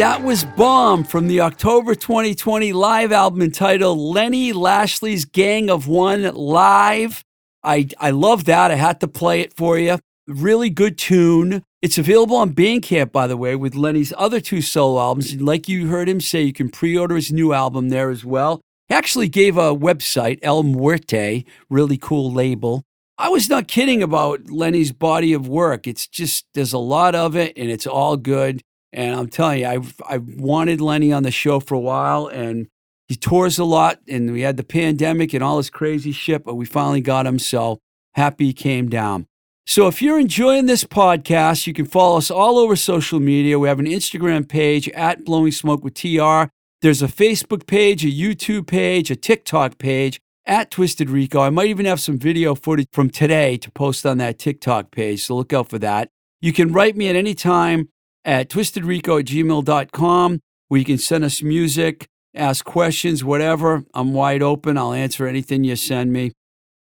[0.00, 6.22] That was Bomb from the October 2020 live album entitled Lenny Lashley's Gang of One
[6.34, 7.22] Live.
[7.62, 8.70] I, I love that.
[8.70, 9.98] I had to play it for you.
[10.26, 11.62] Really good tune.
[11.82, 15.32] It's available on Bandcamp, by the way, with Lenny's other two solo albums.
[15.32, 18.24] And like you heard him say, you can pre order his new album there as
[18.24, 18.62] well.
[18.88, 22.84] He actually gave a website, El Muerte, really cool label.
[23.18, 25.86] I was not kidding about Lenny's body of work.
[25.86, 28.62] It's just, there's a lot of it and it's all good.
[28.92, 32.66] And I'm telling you, I've, I've wanted Lenny on the show for a while and
[33.08, 36.54] he tours a lot and we had the pandemic and all this crazy shit, but
[36.54, 37.38] we finally got him.
[37.38, 37.78] So
[38.14, 39.26] happy he came down.
[39.66, 43.58] So if you're enjoying this podcast, you can follow us all over social media.
[43.58, 46.50] We have an Instagram page at Blowing Smoke with TR.
[46.82, 51.40] There's a Facebook page, a YouTube page, a TikTok page at Twisted Rico.
[51.40, 55.22] I might even have some video footage from today to post on that TikTok page,
[55.22, 56.08] so look out for that.
[56.40, 57.90] You can write me at any time
[58.24, 63.84] at twistedrico at gmail.com where you can send us music, ask questions, whatever.
[63.92, 64.78] I'm wide open.
[64.78, 66.30] I'll answer anything you send me.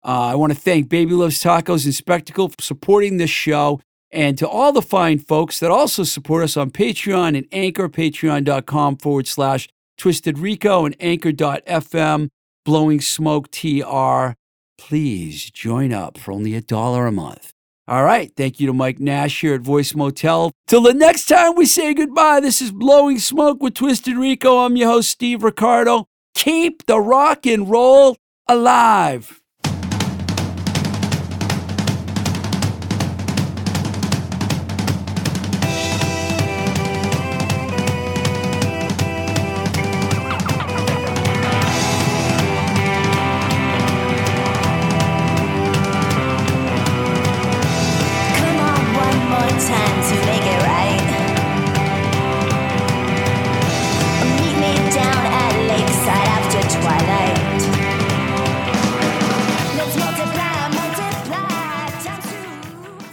[0.06, 3.82] Uh, I want to thank Baby Loves Tacos and Spectacle for supporting this show
[4.12, 8.98] and to all the fine folks that also support us on Patreon and Anchor, patreon.com
[8.98, 9.68] forward slash
[9.98, 12.30] Twisted Rico and anchor.fm,
[12.64, 14.34] Blowing Smoke TR.
[14.78, 17.52] Please join up for only a dollar a month.
[17.90, 18.32] All right.
[18.38, 20.52] Thank you to Mike Nash here at Voice Motel.
[20.68, 24.60] Till the next time we say goodbye, this is Blowing Smoke with Twisted Rico.
[24.60, 26.06] I'm your host, Steve Ricardo.
[26.36, 28.16] Keep the rock and roll
[28.48, 29.39] alive.